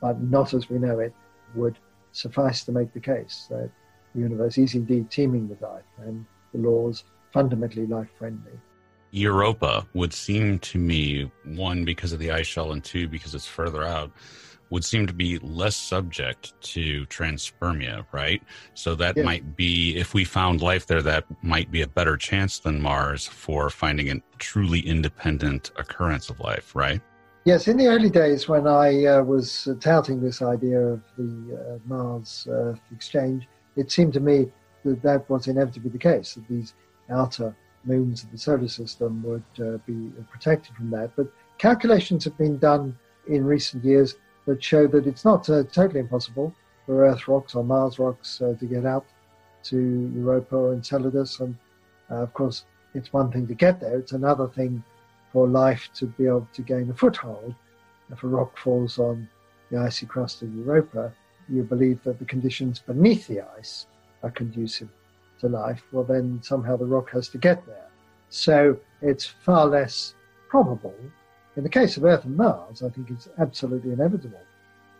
[0.00, 1.14] but not as we know it,
[1.54, 1.78] would
[2.12, 3.70] suffice to make the case that
[4.14, 8.52] the universe is indeed teeming with life and the laws fundamentally life friendly.
[9.16, 13.46] Europa would seem to me, one, because of the ice shell, and two, because it's
[13.46, 14.12] further out,
[14.68, 18.42] would seem to be less subject to transpermia, right?
[18.74, 22.58] So that might be, if we found life there, that might be a better chance
[22.58, 27.00] than Mars for finding a truly independent occurrence of life, right?
[27.44, 31.78] Yes, in the early days when I uh, was touting this idea of the uh,
[31.86, 34.50] Mars Earth exchange, it seemed to me
[34.84, 36.74] that that was inevitably the case, that these
[37.08, 37.54] outer
[37.86, 41.14] moons of the solar system would uh, be protected from that.
[41.16, 42.96] But calculations have been done
[43.28, 46.54] in recent years that show that it's not uh, totally impossible
[46.84, 49.06] for Earth rocks or Mars rocks uh, to get out
[49.64, 51.40] to Europa or Enceladus.
[51.40, 51.56] And
[52.10, 52.64] uh, of course,
[52.94, 54.82] it's one thing to get there, it's another thing
[55.32, 57.54] for life to be able to gain a foothold.
[58.10, 59.28] If a rock falls on
[59.70, 61.12] the icy crust of Europa,
[61.48, 63.86] you believe that the conditions beneath the ice
[64.22, 64.88] are conducive
[65.40, 67.88] to life, well, then somehow the rock has to get there.
[68.28, 70.14] So it's far less
[70.48, 70.94] probable
[71.56, 74.42] in the case of Earth and Mars, I think it's absolutely inevitable,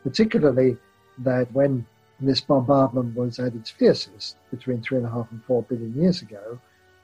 [0.02, 0.78] particularly
[1.18, 1.86] that when
[2.18, 6.22] this bombardment was at its fiercest between three and a half and four billion years
[6.22, 6.58] ago,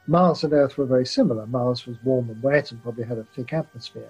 [0.07, 1.47] Mars and Earth were very similar.
[1.47, 4.09] Mars was warm and wet and probably had a thick atmosphere.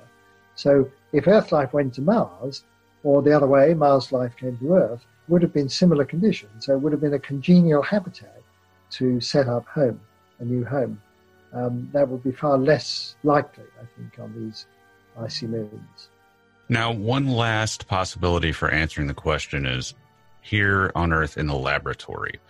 [0.55, 2.63] So if Earth life went to Mars,
[3.03, 6.67] or the other way, Mars life came to Earth, would have been similar conditions.
[6.67, 8.42] So it would have been a congenial habitat
[8.93, 10.01] to set up home,
[10.39, 11.01] a new home.
[11.53, 14.67] Um, that would be far less likely, I think, on these
[15.19, 16.09] icy moons.
[16.69, 19.95] Now, one last possibility for answering the question is
[20.41, 22.41] here on Earth in the laboratory.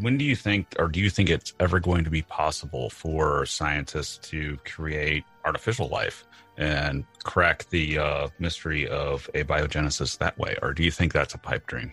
[0.00, 3.44] When do you think, or do you think it's ever going to be possible for
[3.44, 6.24] scientists to create artificial life
[6.56, 10.56] and crack the uh, mystery of abiogenesis that way?
[10.62, 11.92] Or do you think that's a pipe dream?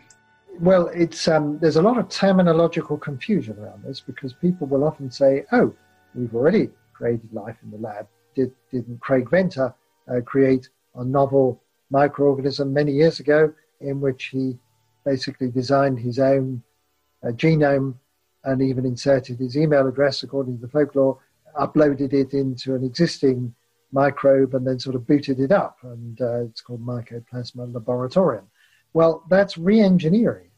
[0.60, 5.10] Well, it's um, there's a lot of terminological confusion around this because people will often
[5.10, 5.74] say, "Oh,
[6.14, 9.74] we've already created life in the lab." Did, didn't Craig Venter
[10.08, 11.62] uh, create a novel
[11.92, 14.58] microorganism many years ago in which he
[15.04, 16.62] basically designed his own
[17.24, 17.96] uh, genome
[18.44, 21.20] and even inserted his email address according to the folklore,
[21.60, 23.54] uploaded it into an existing
[23.92, 25.78] microbe and then sort of booted it up.
[25.84, 28.46] And uh, it's called Mycoplasma laboratorium.
[28.94, 30.50] Well, that's re engineering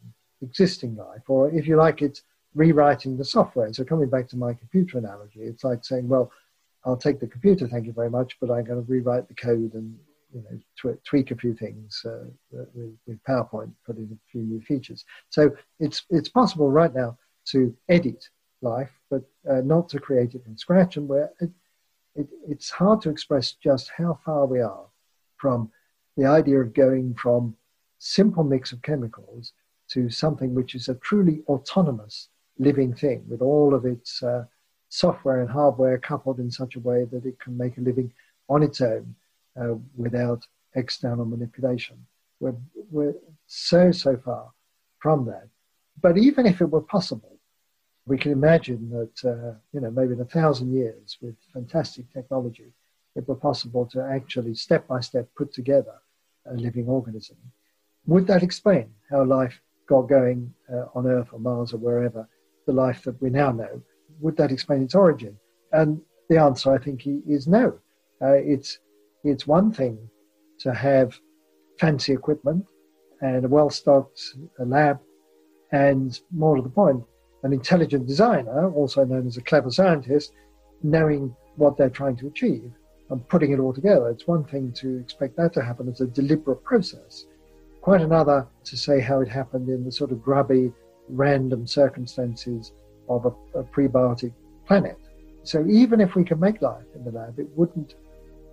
[0.41, 2.23] existing life, or if you like, it's
[2.53, 3.71] rewriting the software.
[3.73, 6.31] So, coming back to my computer analogy, it's like saying, well,
[6.85, 9.73] I'll take the computer, thank you very much, but I'm going to rewrite the code
[9.73, 9.97] and
[10.33, 10.59] you know
[10.93, 15.05] tw- tweak a few things uh, with, with, PowerPoint, put in a few new features.
[15.29, 18.27] So it's it's possible right now to edit
[18.61, 20.97] life, but uh, not to create it from scratch.
[20.97, 21.51] And where it,
[22.15, 24.85] it, it's hard to express just how far we are
[25.37, 25.71] from
[26.17, 27.55] the idea of going from
[28.03, 29.53] simple mix of chemicals
[29.87, 32.27] to something which is a truly autonomous
[32.59, 34.43] living thing with all of its uh,
[34.89, 38.11] software and hardware coupled in such a way that it can make a living
[38.49, 39.15] on its own
[39.59, 41.95] uh, without external manipulation.
[42.41, 42.55] We're,
[42.91, 43.15] we're
[43.47, 44.51] so, so far
[44.99, 45.47] from that.
[46.01, 47.37] But even if it were possible,
[48.05, 52.73] we can imagine that, uh, you know, maybe in a thousand years with fantastic technology,
[53.15, 55.95] it were possible to actually step by step put together
[56.45, 57.37] a living organism.
[58.05, 62.27] Would that explain how life got going uh, on Earth or Mars or wherever,
[62.67, 63.81] the life that we now know?
[64.19, 65.37] would that explain its origin?
[65.71, 67.79] And the answer, I think, is no.
[68.21, 68.79] Uh, it's
[69.23, 69.97] it's one thing
[70.59, 71.17] to have
[71.79, 72.65] fancy equipment
[73.21, 74.21] and a well-stocked
[74.59, 74.99] lab,
[75.71, 77.03] and more to the point,
[77.43, 80.33] an intelligent designer, also known as a clever scientist,
[80.83, 82.71] knowing what they're trying to achieve
[83.09, 84.09] and putting it all together.
[84.09, 87.25] It's one thing to expect that to happen as a deliberate process.
[87.83, 90.71] Quite another to say how it happened in the sort of grubby,
[91.09, 92.71] random circumstances
[93.09, 94.31] of a, a prebiotic
[94.65, 94.97] planet.
[95.43, 97.95] So even if we can make life in the lab, it wouldn't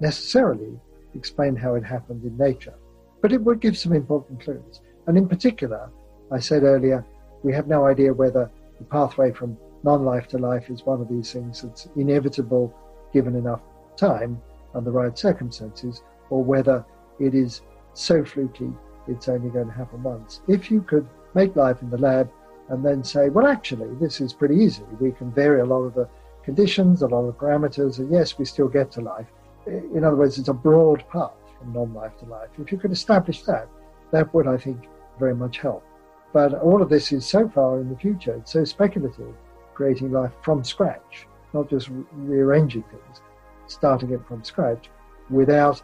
[0.00, 0.76] necessarily
[1.14, 2.74] explain how it happened in nature.
[3.22, 4.80] But it would give some important clues.
[5.06, 5.90] And in particular,
[6.32, 7.06] I said earlier,
[7.44, 11.08] we have no idea whether the pathway from non life to life is one of
[11.08, 12.74] these things that's inevitable
[13.12, 13.60] given enough
[13.96, 14.42] time
[14.74, 16.84] and the right circumstances, or whether
[17.20, 17.60] it is
[17.94, 18.72] so fluky
[19.06, 20.40] it's only going to happen once.
[20.48, 22.30] If you could make life in the lab
[22.68, 24.84] and then say, well, actually, this is pretty easy.
[25.00, 26.08] We can vary a lot of the
[26.44, 29.26] conditions, a lot of parameters, and yes, we still get to life.
[29.66, 32.48] In other words, it's a broad path from non life to life.
[32.58, 33.68] If you could establish that,
[34.12, 35.84] that would, I think, very much help.
[36.32, 39.34] But all of this is so far in the future, it's so speculative,
[39.74, 43.20] creating life from scratch, not just rearranging things,
[43.66, 44.90] starting it from scratch
[45.28, 45.82] without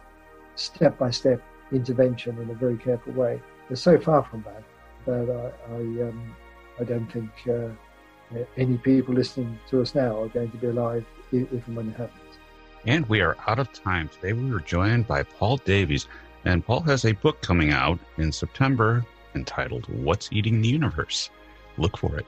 [0.55, 1.41] step by step
[1.71, 3.41] intervention in a very careful way.
[3.67, 4.63] They're so far from that
[5.05, 5.79] that I, I
[6.09, 6.35] um,
[6.79, 7.69] I don't think uh,
[8.57, 11.89] any people listening to us now are going to be alive if, if and when
[11.89, 12.21] it happens.
[12.85, 14.09] And we are out of time.
[14.09, 16.07] Today we were joined by Paul Davies,
[16.45, 21.29] and Paul has a book coming out in September entitled What's Eating the Universe?
[21.77, 22.25] Look for it.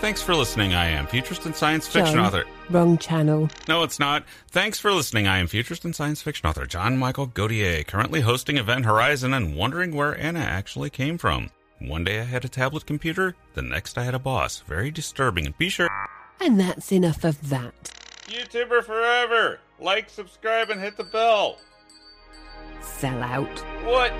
[0.00, 0.74] Thanks for listening.
[0.74, 2.26] I am futurist and science fiction John.
[2.26, 2.44] author.
[2.70, 3.50] Wrong channel.
[3.68, 4.24] No, it's not.
[4.48, 5.26] Thanks for listening.
[5.26, 9.56] I am futurist and science fiction author John Michael Godier, currently hosting Event Horizon and
[9.56, 11.50] wondering where Anna actually came from.
[11.80, 14.60] One day I had a tablet computer, the next I had a boss.
[14.60, 15.46] Very disturbing.
[15.46, 15.90] And be sure.
[16.40, 17.74] And that's enough of that.
[18.26, 19.58] YouTuber forever!
[19.78, 21.58] Like, subscribe, and hit the bell!
[22.80, 23.58] Sell out.
[23.84, 24.12] What?